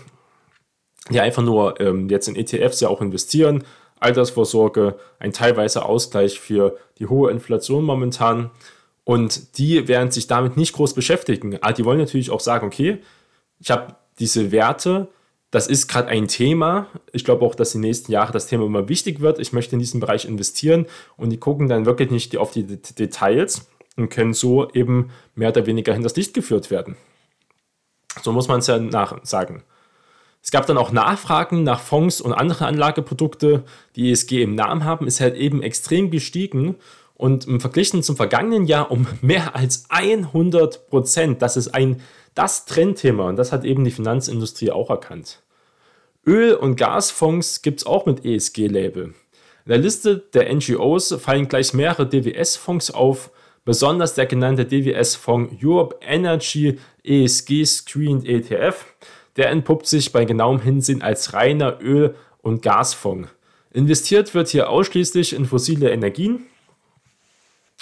die 1.09 1.21
einfach 1.21 1.43
nur 1.43 1.81
ähm, 1.81 2.09
jetzt 2.09 2.27
in 2.27 2.35
ETFs 2.35 2.81
ja 2.81 2.89
auch 2.89 3.01
investieren, 3.01 3.63
Altersvorsorge, 4.01 4.97
ein 5.21 5.33
teilweise 5.33 5.85
Ausgleich 5.85 6.41
für 6.41 6.77
die 6.99 7.07
hohe 7.07 7.31
Inflation 7.31 7.85
momentan. 7.85 8.51
Und 9.05 9.59
die 9.59 9.87
werden 9.87 10.11
sich 10.11 10.27
damit 10.27 10.57
nicht 10.57 10.73
groß 10.73 10.95
beschäftigen. 10.95 11.59
Aber 11.63 11.73
die 11.73 11.85
wollen 11.85 11.99
natürlich 11.99 12.31
auch 12.31 12.41
sagen, 12.41 12.67
okay, 12.67 12.99
ich 13.61 13.71
habe 13.71 13.97
diese 14.19 14.51
Werte, 14.51 15.09
das 15.51 15.69
ist 15.69 15.87
gerade 15.87 16.09
ein 16.09 16.27
Thema. 16.27 16.89
Ich 17.13 17.25
glaube 17.25 17.45
auch, 17.45 17.55
dass 17.55 17.73
die 17.73 17.79
nächsten 17.79 18.11
Jahre 18.11 18.33
das 18.33 18.47
Thema 18.47 18.65
immer 18.65 18.89
wichtig 18.89 19.21
wird. 19.21 19.39
Ich 19.39 19.53
möchte 19.53 19.77
in 19.77 19.79
diesen 19.79 20.01
Bereich 20.01 20.25
investieren 20.25 20.87
und 21.17 21.31
die 21.31 21.37
gucken 21.37 21.69
dann 21.69 21.87
wirklich 21.87 22.11
nicht 22.11 22.37
auf 22.37 22.51
die 22.51 22.65
Details 22.65 23.69
und 23.97 24.09
können 24.09 24.33
so 24.33 24.69
eben 24.73 25.11
mehr 25.35 25.51
oder 25.51 25.67
weniger 25.67 25.93
hinters 25.93 26.17
Licht 26.17 26.35
geführt 26.35 26.71
werden. 26.71 26.97
So 28.23 28.33
muss 28.33 28.49
man 28.49 28.61
es 28.61 28.67
ja 28.67 28.79
nach 28.79 29.25
sagen. 29.25 29.63
Es 30.43 30.51
gab 30.51 30.67
dann 30.67 30.77
auch 30.77 30.93
Nachfragen 30.93 31.63
nach 31.63 31.81
Fonds 31.81 32.21
und 32.21 32.33
anderen 32.33 32.67
Anlageprodukte, 32.67 33.65
die 33.97 34.11
ESG 34.11 34.43
im 34.43 34.55
Namen 34.55 34.85
haben, 34.85 35.07
ist 35.07 35.21
halt 35.21 35.37
eben 35.37 35.63
extrem 35.63 36.11
gestiegen 36.11 36.77
und 37.25 37.47
im 37.47 37.59
Verglichen 37.59 38.03
zum 38.03 38.17
vergangenen 38.17 38.67
Jahr 38.67 38.91
um 38.91 39.07
mehr 39.23 39.57
als 39.57 39.87
100 39.89 40.89
Prozent. 40.89 41.41
Das 41.41 41.57
ist 41.57 41.69
ein 41.69 42.03
das 42.35 42.67
Trendthema 42.67 43.31
und 43.31 43.37
das 43.37 43.51
hat 43.51 43.65
eben 43.65 43.83
die 43.83 43.91
Finanzindustrie 43.91 44.71
auch 44.71 44.91
erkannt. 44.91 45.41
Öl- 46.27 46.53
und 46.53 46.77
Gasfonds 46.77 47.63
gibt 47.63 47.81
es 47.81 47.87
auch 47.87 48.05
mit 48.05 48.27
ESG-Label. 48.27 49.05
In 49.05 49.15
der 49.67 49.79
Liste 49.79 50.19
der 50.35 50.55
NGOs 50.55 51.15
fallen 51.15 51.49
gleich 51.49 51.73
mehrere 51.73 52.07
DWS-Fonds 52.07 52.91
auf, 52.91 53.31
besonders 53.65 54.13
der 54.13 54.27
genannte 54.27 54.67
DWS-Fonds 54.67 55.55
Europe 55.65 55.97
Energy 56.03 56.79
ESG 57.05 57.65
Screened 57.65 58.27
ETF. 58.27 58.85
Der 59.37 59.49
entpuppt 59.49 59.87
sich 59.87 60.13
bei 60.13 60.27
genauem 60.27 60.61
Hinsehen 60.61 61.01
als 61.01 61.33
reiner 61.33 61.79
Öl- 61.81 62.17
und 62.43 62.61
Gasfonds. 62.61 63.31
Investiert 63.73 64.35
wird 64.35 64.49
hier 64.49 64.69
ausschließlich 64.69 65.33
in 65.33 65.47
fossile 65.47 65.91
Energien. 65.91 66.45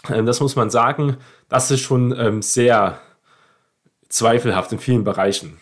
Ähm, 0.09 0.27
das 0.27 0.41
muss 0.41 0.57
man 0.57 0.71
sagen, 0.71 1.17
das 1.49 1.71
ist 1.71 1.81
schon 1.81 2.15
ähm, 2.19 2.43
sehr 2.43 3.01
zweifelhaft 4.09 4.73
in 4.73 4.79
vielen 4.79 5.05
Bereichen. 5.05 5.59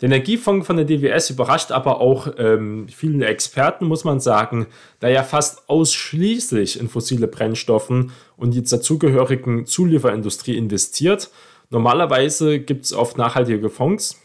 Der 0.00 0.06
Energiefonds 0.06 0.64
von 0.66 0.76
der 0.76 0.84
DWS 0.84 1.30
überrascht 1.30 1.72
aber 1.72 2.00
auch 2.00 2.28
ähm, 2.38 2.86
viele 2.88 3.26
Experten, 3.26 3.86
muss 3.86 4.04
man 4.04 4.20
sagen, 4.20 4.66
da 5.00 5.08
er 5.08 5.24
fast 5.24 5.68
ausschließlich 5.68 6.78
in 6.78 6.88
fossile 6.88 7.26
Brennstoffen 7.26 8.12
und 8.36 8.54
die 8.54 8.62
dazugehörigen 8.62 9.66
Zulieferindustrie 9.66 10.56
investiert. 10.56 11.30
Normalerweise 11.70 12.60
gibt 12.60 12.84
es 12.84 12.92
oft 12.92 13.18
nachhaltige 13.18 13.70
Fonds. 13.70 14.20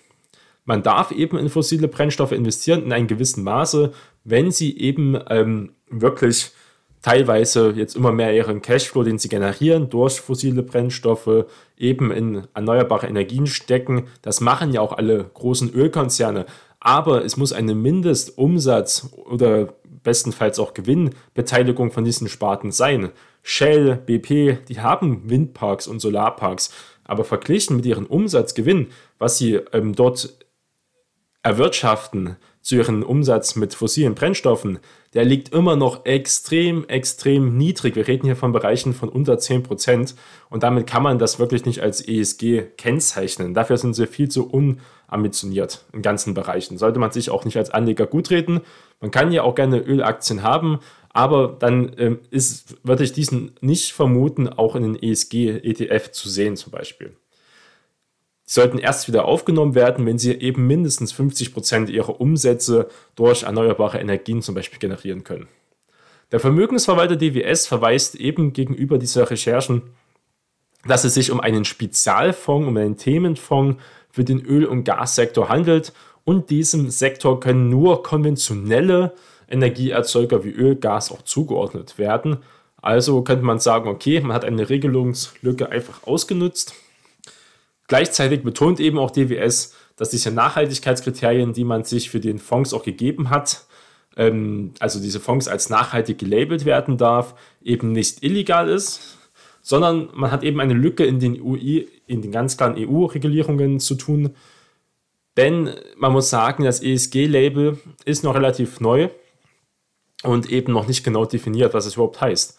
Man 0.66 0.84
darf 0.84 1.12
eben 1.12 1.38
in 1.38 1.50
fossile 1.50 1.88
Brennstoffe 1.88 2.32
investieren 2.34 2.84
in 2.84 2.94
einem 2.94 3.08
gewissen 3.08 3.44
Maße, 3.44 3.94
wenn 4.24 4.52
sie 4.52 4.78
eben 4.78 5.20
ähm, 5.30 5.74
wirklich 5.90 6.52
teilweise 7.04 7.74
jetzt 7.76 7.96
immer 7.96 8.12
mehr 8.12 8.34
ihren 8.34 8.64
Cashflow, 8.64 9.04
den 9.04 9.20
sie 9.20 9.30
generieren 9.30 9.90
durch 9.92 10.20
fossile 10.20 10.64
Brennstoffe, 10.64 11.46
eben 11.78 12.12
in 12.12 12.48
erneuerbare 12.56 13.08
Energien 13.08 13.46
stecken. 13.46 14.08
Das 14.24 14.42
machen 14.42 14.72
ja 14.72 14.82
auch 14.82 14.94
alle 14.94 15.30
großen 15.34 15.72
Ölkonzerne. 15.72 16.48
Aber 16.80 17.24
es 17.24 17.38
muss 17.38 17.54
eine 17.54 17.76
Mindestumsatz 17.76 19.10
oder 19.26 19.74
bestenfalls 20.04 20.60
auch 20.60 20.74
Gewinnbeteiligung 20.74 21.92
von 21.92 22.04
diesen 22.04 22.28
Sparten 22.28 22.72
sein. 22.72 23.10
Shell, 23.42 23.98
BP, 23.98 24.66
die 24.68 24.80
haben 24.80 25.30
Windparks 25.30 25.88
und 25.88 26.00
Solarparks. 26.00 26.74
Aber 27.04 27.26
verglichen 27.26 27.76
mit 27.76 27.86
ihrem 27.86 28.06
Umsatzgewinn, 28.06 28.88
was 29.20 29.38
sie 29.38 29.56
ähm, 29.74 29.94
dort 29.94 30.38
erwirtschaften 31.42 32.38
zu 32.64 32.76
ihrem 32.76 33.04
Umsatz 33.04 33.56
mit 33.56 33.76
fossilen 33.76 34.16
Brennstoffen, 34.16 34.80
der 35.14 35.26
liegt 35.26 35.54
immer 35.54 35.76
noch 35.76 36.06
extrem, 36.06 36.88
extrem 36.88 37.58
niedrig. 37.58 37.96
Wir 37.96 38.08
reden 38.08 38.26
hier 38.26 38.38
von 38.38 38.54
Bereichen 38.54 38.94
von 38.94 39.10
unter 39.10 39.34
10% 39.34 40.16
und 40.50 40.64
damit 40.64 40.88
kann 40.88 41.04
man 41.04 41.20
das 41.20 41.40
wirklich 41.40 41.66
nicht 41.66 41.82
als 41.82 42.02
ESG 42.02 42.64
kennzeichnen. 42.78 43.54
Dafür 43.54 43.78
sind 43.78 43.94
sie 43.94 44.08
viel 44.08 44.30
zu 44.30 44.50
unambitioniert 44.50 45.84
in 45.92 46.02
ganzen 46.02 46.34
Bereichen. 46.34 46.78
Sollte 46.78 47.00
man 47.00 47.12
sich 47.12 47.30
auch 47.30 47.44
nicht 47.44 47.58
als 47.58 47.70
Anleger 47.70 48.08
gutreden. 48.08 48.62
Man 49.02 49.12
kann 49.12 49.34
ja 49.34 49.44
auch 49.44 49.56
gerne 49.56 49.80
Ölaktien 49.80 50.42
haben, 50.42 50.80
aber 51.10 51.58
dann 51.60 51.94
ähm, 51.98 52.20
ist, 52.32 52.78
würde 52.84 53.04
ich 53.04 53.12
diesen 53.12 53.52
nicht 53.60 53.92
vermuten, 53.92 54.48
auch 54.48 54.76
in 54.78 54.84
den 54.84 54.96
ESG-ETF 54.96 56.12
zu 56.12 56.30
sehen 56.30 56.56
zum 56.56 56.72
Beispiel. 56.72 57.16
Sollten 58.54 58.78
erst 58.78 59.08
wieder 59.08 59.26
aufgenommen 59.26 59.74
werden, 59.74 60.06
wenn 60.06 60.20
sie 60.20 60.32
eben 60.32 60.68
mindestens 60.68 61.12
50 61.12 61.56
Prozent 61.56 61.90
ihrer 61.90 62.22
Umsätze 62.22 62.88
durch 63.16 63.42
erneuerbare 63.42 64.00
Energien 64.00 64.44
zum 64.44 64.54
Beispiel 64.54 64.78
generieren 64.78 65.24
können. 65.24 65.48
Der 66.32 66.40
Vermögensverwalter 66.40 67.16
DWS 67.16 67.66
verweist 67.66 68.14
eben 68.14 68.54
gegenüber 68.54 69.00
dieser 69.00 69.32
Recherchen, 69.32 69.82
dass 70.86 71.04
es 71.04 71.16
sich 71.16 71.32
um 71.32 71.40
einen 71.40 71.66
Spezialfonds, 71.66 72.68
um 72.68 72.78
einen 72.78 72.96
Themenfonds 72.96 73.82
für 74.12 74.24
den 74.24 74.46
Öl- 74.46 74.68
und 74.68 74.84
Gassektor 74.84 75.50
handelt 75.50 75.92
und 76.24 76.52
diesem 76.52 76.92
Sektor 76.92 77.40
können 77.40 77.70
nur 77.70 78.04
konventionelle 78.04 79.14
Energieerzeuger 79.50 80.44
wie 80.44 80.52
Öl, 80.52 80.76
Gas 80.76 81.12
auch 81.12 81.24
zugeordnet 81.24 81.98
werden. 81.98 82.38
Also 82.84 83.24
könnte 83.24 83.46
man 83.46 83.58
sagen, 83.58 83.90
okay, 83.90 84.22
man 84.22 84.34
hat 84.34 84.46
eine 84.46 84.70
Regelungslücke 84.70 85.72
einfach 85.72 86.06
ausgenutzt 86.06 86.76
Gleichzeitig 87.94 88.42
betont 88.42 88.80
eben 88.80 88.98
auch 88.98 89.12
DWS, 89.12 89.76
dass 89.98 90.10
diese 90.10 90.32
Nachhaltigkeitskriterien, 90.32 91.54
die 91.54 91.64
man 91.64 91.84
sich 91.84 92.10
für 92.10 92.20
den 92.20 92.40
Fonds 92.40 92.74
auch 92.74 92.82
gegeben 92.82 93.30
hat, 93.30 93.68
ähm, 94.18 94.74
also 94.80 95.00
diese 95.00 95.20
Fonds 95.20 95.48
als 95.48 95.70
nachhaltig 95.70 96.18
gelabelt 96.18 96.66
werden 96.66 96.98
darf, 96.98 97.36
eben 97.62 97.92
nicht 97.92 98.24
illegal 98.24 98.68
ist, 98.68 99.20
sondern 99.62 100.10
man 100.16 100.32
hat 100.32 100.42
eben 100.44 100.60
eine 100.60 100.74
Lücke 100.74 101.06
in 101.06 101.20
den, 101.20 101.40
UI, 101.40 101.88
in 102.08 102.24
den 102.24 102.32
ganz 102.32 102.58
klaren 102.58 102.78
EU-Regulierungen 102.80 103.80
zu 103.80 103.94
tun. 103.94 104.34
Denn 105.38 105.70
man 105.96 106.14
muss 106.14 106.32
sagen, 106.32 106.64
das 106.64 106.82
ESG-Label 106.82 107.78
ist 108.06 108.24
noch 108.24 108.34
relativ 108.34 108.80
neu 108.80 109.10
und 110.24 110.50
eben 110.50 110.74
noch 110.74 110.88
nicht 110.88 111.04
genau 111.04 111.26
definiert, 111.26 111.76
was 111.76 111.86
es 111.86 111.94
überhaupt 111.94 112.22
heißt. 112.22 112.58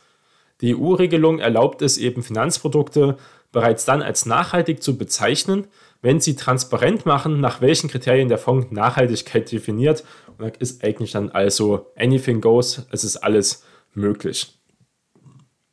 Die 0.60 0.76
EU-Regelung 0.76 1.40
erlaubt 1.40 1.82
es 1.82 1.98
eben 1.98 2.22
Finanzprodukte 2.22 3.18
bereits 3.54 3.86
dann 3.86 4.02
als 4.02 4.26
nachhaltig 4.26 4.82
zu 4.82 4.98
bezeichnen, 4.98 5.68
wenn 6.02 6.20
sie 6.20 6.36
transparent 6.36 7.06
machen, 7.06 7.40
nach 7.40 7.62
welchen 7.62 7.88
Kriterien 7.88 8.28
der 8.28 8.36
Fonds 8.36 8.70
Nachhaltigkeit 8.70 9.50
definiert. 9.50 10.04
Und 10.26 10.42
da 10.42 10.52
ist 10.58 10.84
eigentlich 10.84 11.12
dann 11.12 11.30
also 11.30 11.86
anything 11.96 12.42
goes, 12.42 12.86
es 12.90 13.04
ist 13.04 13.16
alles 13.16 13.64
möglich. 13.94 14.58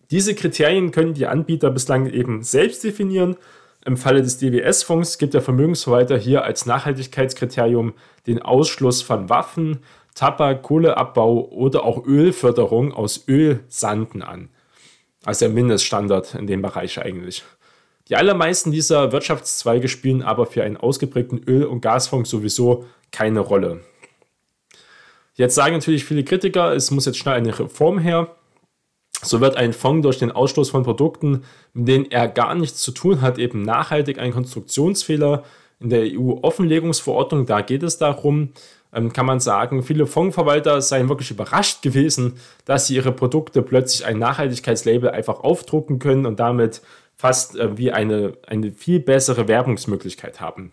Diese 0.10 0.36
Kriterien 0.36 0.92
können 0.92 1.14
die 1.14 1.28
Anbieter 1.28 1.70
bislang 1.72 2.10
eben 2.10 2.44
selbst 2.44 2.84
definieren. 2.84 3.36
Im 3.86 3.98
Falle 3.98 4.22
des 4.22 4.38
DWS-Fonds 4.38 5.18
gibt 5.18 5.34
der 5.34 5.42
Vermögensverwalter 5.42 6.18
hier 6.18 6.44
als 6.44 6.66
Nachhaltigkeitskriterium 6.66 7.94
den 8.28 8.42
Ausschluss 8.42 9.02
von 9.02 9.30
Waffen, 9.30 9.80
Tabak, 10.14 10.62
Kohleabbau 10.62 11.50
oder 11.50 11.84
auch 11.84 12.06
Ölförderung 12.06 12.94
aus 12.94 13.28
Ölsanden 13.28 14.22
an. 14.22 14.50
Also 15.24 15.46
der 15.46 15.54
Mindeststandard 15.54 16.36
in 16.36 16.48
dem 16.48 16.62
Bereich 16.62 17.00
eigentlich. 17.00 17.44
Die 18.12 18.18
allermeisten 18.18 18.74
dieser 18.74 19.14
Wirtschaftszweige 19.14 19.88
spielen 19.88 20.22
aber 20.22 20.46
für 20.46 20.64
einen 20.64 20.76
ausgeprägten 20.76 21.42
Öl- 21.48 21.64
und 21.64 21.80
Gasfonds 21.80 22.30
sowieso 22.30 22.86
keine 23.14 23.40
Rolle. 23.40 23.80
Jetzt 25.36 25.56
sagen 25.56 25.76
natürlich 25.76 26.04
viele 26.04 26.26
Kritiker, 26.26 26.74
es 26.74 26.92
muss 26.92 27.06
jetzt 27.06 27.18
schnell 27.18 27.36
eine 27.36 27.58
Reform 27.58 28.00
her. 28.00 28.36
So 29.22 29.40
wird 29.40 29.56
ein 29.56 29.72
Fonds 29.72 30.04
durch 30.04 30.20
den 30.20 30.32
Ausstoß 30.32 30.72
von 30.72 30.84
Produkten, 30.84 31.46
mit 31.74 31.88
denen 31.88 32.12
er 32.12 32.28
gar 32.28 32.54
nichts 32.54 32.82
zu 32.82 32.92
tun 32.92 33.22
hat, 33.22 33.38
eben 33.38 33.62
nachhaltig 33.62 34.20
ein 34.20 34.34
Konstruktionsfehler 34.34 35.46
in 35.80 35.90
der 35.90 36.04
EU-Offenlegungsverordnung. 36.04 37.46
Da 37.46 37.62
geht 37.62 37.82
es 37.82 37.98
darum, 37.98 38.50
ähm, 38.94 39.14
kann 39.14 39.26
man 39.26 39.40
sagen, 39.40 39.84
viele 39.84 40.06
Fondsverwalter 40.06 40.82
seien 40.82 41.08
wirklich 41.08 41.32
überrascht 41.32 41.82
gewesen, 41.82 42.34
dass 42.66 42.88
sie 42.88 42.96
ihre 42.96 43.14
Produkte 43.14 43.62
plötzlich 43.62 44.06
ein 44.06 44.20
Nachhaltigkeitslabel 44.20 45.12
einfach 45.12 45.40
aufdrucken 45.40 46.00
können 46.00 46.26
und 46.26 46.42
damit 46.42 46.82
fast 47.22 47.56
äh, 47.56 47.78
wie 47.78 47.92
eine, 47.92 48.34
eine 48.48 48.72
viel 48.72 49.00
bessere 49.00 49.48
Werbungsmöglichkeit 49.48 50.42
haben. 50.42 50.72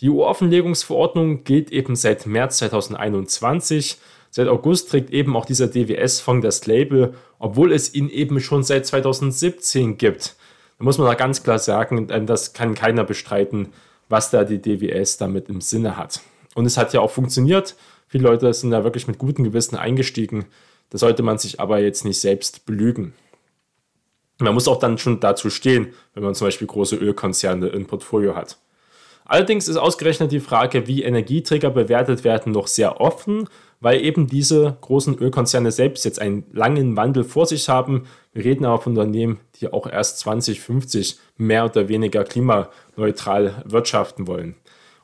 Die 0.00 0.08
EU-Offenlegungsverordnung 0.08 1.42
gilt 1.42 1.72
eben 1.72 1.96
seit 1.96 2.26
März 2.26 2.58
2021. 2.58 3.98
Seit 4.30 4.46
August 4.46 4.88
trägt 4.88 5.10
eben 5.10 5.36
auch 5.36 5.44
dieser 5.44 5.66
DWS-Fonds 5.66 6.44
das 6.44 6.64
Label, 6.66 7.14
obwohl 7.40 7.72
es 7.72 7.92
ihn 7.92 8.08
eben 8.08 8.40
schon 8.40 8.62
seit 8.62 8.86
2017 8.86 9.98
gibt. 9.98 10.36
Da 10.78 10.84
muss 10.84 10.96
man 10.96 11.08
da 11.08 11.14
ganz 11.14 11.42
klar 11.42 11.58
sagen, 11.58 12.06
das 12.26 12.52
kann 12.52 12.76
keiner 12.76 13.02
bestreiten, 13.02 13.72
was 14.08 14.30
da 14.30 14.44
die 14.44 14.62
DWS 14.62 15.16
damit 15.16 15.48
im 15.48 15.60
Sinne 15.60 15.96
hat. 15.96 16.20
Und 16.54 16.66
es 16.66 16.76
hat 16.76 16.94
ja 16.94 17.00
auch 17.00 17.10
funktioniert. 17.10 17.74
Viele 18.06 18.24
Leute 18.24 18.54
sind 18.54 18.70
da 18.70 18.84
wirklich 18.84 19.08
mit 19.08 19.18
gutem 19.18 19.44
Gewissen 19.44 19.76
eingestiegen. 19.76 20.46
Da 20.90 20.98
sollte 20.98 21.24
man 21.24 21.38
sich 21.38 21.58
aber 21.58 21.80
jetzt 21.80 22.04
nicht 22.04 22.20
selbst 22.20 22.64
belügen. 22.64 23.12
Man 24.40 24.54
muss 24.54 24.68
auch 24.68 24.78
dann 24.78 24.98
schon 24.98 25.20
dazu 25.20 25.50
stehen, 25.50 25.92
wenn 26.14 26.24
man 26.24 26.34
zum 26.34 26.46
Beispiel 26.46 26.66
große 26.66 26.96
Ölkonzerne 26.96 27.68
im 27.68 27.86
Portfolio 27.86 28.34
hat. 28.34 28.58
Allerdings 29.30 29.68
ist 29.68 29.76
ausgerechnet 29.76 30.32
die 30.32 30.40
Frage, 30.40 30.88
wie 30.88 31.04
Energieträger 31.04 31.70
bewertet 31.70 32.24
werden, 32.24 32.52
noch 32.52 32.66
sehr 32.66 33.00
offen, 33.00 33.48
weil 33.78 34.04
eben 34.04 34.26
diese 34.26 34.76
großen 34.80 35.16
Ölkonzerne 35.18 35.70
selbst 35.70 36.04
jetzt 36.04 36.20
einen 36.20 36.44
langen 36.52 36.96
Wandel 36.96 37.22
vor 37.22 37.46
sich 37.46 37.68
haben. 37.68 38.06
Wir 38.32 38.44
reden 38.44 38.64
aber 38.64 38.82
von 38.82 38.98
Unternehmen, 38.98 39.38
die 39.60 39.72
auch 39.72 39.86
erst 39.86 40.18
2050 40.20 41.18
mehr 41.36 41.64
oder 41.66 41.88
weniger 41.88 42.24
klimaneutral 42.24 43.62
wirtschaften 43.66 44.26
wollen. 44.26 44.56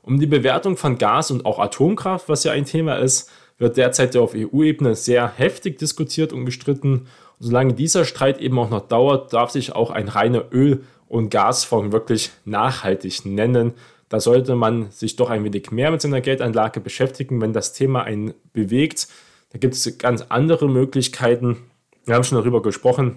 Um 0.03 0.19
die 0.19 0.27
Bewertung 0.27 0.77
von 0.77 0.99
Gas 0.99 1.31
und 1.31 1.47
auch 1.47 1.61
Atomkraft, 1.61 2.29
was 2.29 2.43
ja 2.43 2.51
ein 2.51 2.65
Thema 2.65 2.97
ist, 2.97 3.31
wird 3.59 3.77
derzeit 3.77 4.17
auf 4.17 4.35
EU-Ebene 4.35 4.95
sehr 4.95 5.29
heftig 5.29 5.79
diskutiert 5.79 6.33
und 6.33 6.45
gestritten. 6.45 7.07
Und 7.39 7.47
solange 7.47 7.75
dieser 7.75 8.05
Streit 8.05 8.39
eben 8.41 8.59
auch 8.59 8.71
noch 8.71 8.87
dauert, 8.87 9.33
darf 9.33 9.51
sich 9.51 9.75
auch 9.75 9.91
ein 9.91 10.09
reiner 10.09 10.45
Öl- 10.53 10.85
und 11.09 11.31
Gasfonds 11.31 11.93
wirklich 11.93 12.31
nachhaltig 12.45 13.25
nennen. 13.25 13.75
Da 14.09 14.21
sollte 14.21 14.55
man 14.55 14.91
sich 14.91 15.17
doch 15.17 15.31
ein 15.31 15.45
wenig 15.45 15.71
mehr 15.71 15.91
mit 15.91 16.01
seiner 16.01 16.21
Geldanlage 16.21 16.81
beschäftigen, 16.81 17.41
wenn 17.41 17.53
das 17.53 17.73
Thema 17.73 18.03
einen 18.03 18.35
bewegt. 18.53 19.09
Da 19.51 19.59
gibt 19.59 19.75
es 19.75 19.99
ganz 19.99 20.23
andere 20.29 20.69
Möglichkeiten. 20.69 21.57
Wir 22.05 22.15
haben 22.15 22.25
schon 22.25 22.39
darüber 22.39 22.63
gesprochen. 22.63 23.17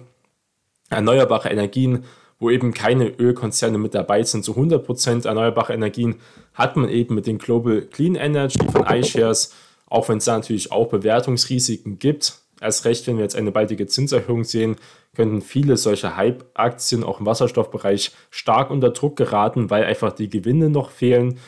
Erneuerbare 0.88 1.50
Energien 1.50 2.04
wo 2.40 2.50
eben 2.50 2.72
keine 2.72 3.10
Ölkonzerne 3.10 3.78
mit 3.78 3.94
dabei 3.94 4.22
sind. 4.24 4.44
Zu 4.44 4.54
100% 4.56 5.28
erneuerbare 5.28 5.74
Energien 5.74 6.16
hat 6.54 6.74
man 6.74 6.88
eben 6.88 7.14
mit 7.14 7.26
den 7.26 7.38
Global 7.38 7.82
Clean 7.82 8.16
Energy 8.16 8.58
von 8.72 8.86
iShares, 8.86 9.54
auch 9.90 10.08
wenn 10.08 10.18
es 10.18 10.24
da 10.24 10.38
natürlich 10.38 10.72
auch 10.72 10.88
Bewertungsrisiken 10.88 11.98
gibt. 11.98 12.38
Erst 12.60 12.84
recht, 12.86 13.06
wenn 13.06 13.16
wir 13.16 13.24
jetzt 13.24 13.36
eine 13.36 13.52
baldige 13.52 13.86
Zinserhöhung 13.86 14.44
sehen, 14.44 14.76
könnten 15.14 15.42
viele 15.42 15.76
solcher 15.76 16.16
Hype-Aktien 16.16 17.04
auch 17.04 17.20
im 17.20 17.26
Wasserstoffbereich 17.26 18.12
stark 18.30 18.70
unter 18.70 18.90
Druck 18.90 19.16
geraten, 19.16 19.68
weil 19.68 19.84
einfach 19.84 20.12
die 20.12 20.30
Gewinne 20.30 20.70
noch 20.70 20.90
fehlen. 20.90 21.38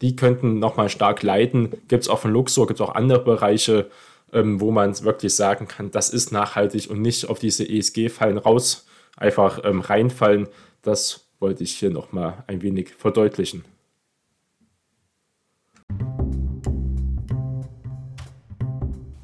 Die 0.00 0.14
könnten 0.14 0.58
nochmal 0.58 0.88
stark 0.88 1.22
leiden. 1.22 1.72
Gibt 1.88 2.04
es 2.04 2.08
auch 2.08 2.20
von 2.20 2.32
Luxor, 2.32 2.66
gibt 2.66 2.80
es 2.80 2.86
auch 2.86 2.94
andere 2.94 3.18
Bereiche, 3.24 3.90
ähm, 4.32 4.60
wo 4.60 4.70
man 4.70 5.02
wirklich 5.02 5.34
sagen 5.34 5.66
kann, 5.66 5.90
das 5.90 6.10
ist 6.10 6.32
nachhaltig 6.32 6.88
und 6.90 7.00
nicht 7.00 7.28
auf 7.28 7.38
diese 7.38 7.68
ESG-Fallen 7.68 8.38
raus 8.38 8.86
einfach 9.16 9.64
ähm, 9.64 9.80
reinfallen. 9.80 10.48
Das 10.82 11.26
wollte 11.40 11.64
ich 11.64 11.72
hier 11.72 11.90
nochmal 11.90 12.44
ein 12.46 12.62
wenig 12.62 12.90
verdeutlichen. 12.94 13.64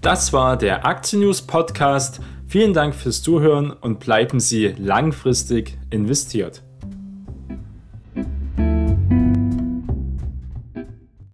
Das 0.05 0.35
war 0.35 0.59
der 0.59 0.85
Aktien 0.85 1.23
News 1.23 1.41
Podcast. 1.41 2.21
Vielen 2.47 2.75
Dank 2.75 2.95
fürs 2.95 3.23
Zuhören 3.23 3.71
und 3.71 4.01
bleiben 4.01 4.39
Sie 4.39 4.75
langfristig 4.77 5.79
investiert. 5.89 6.63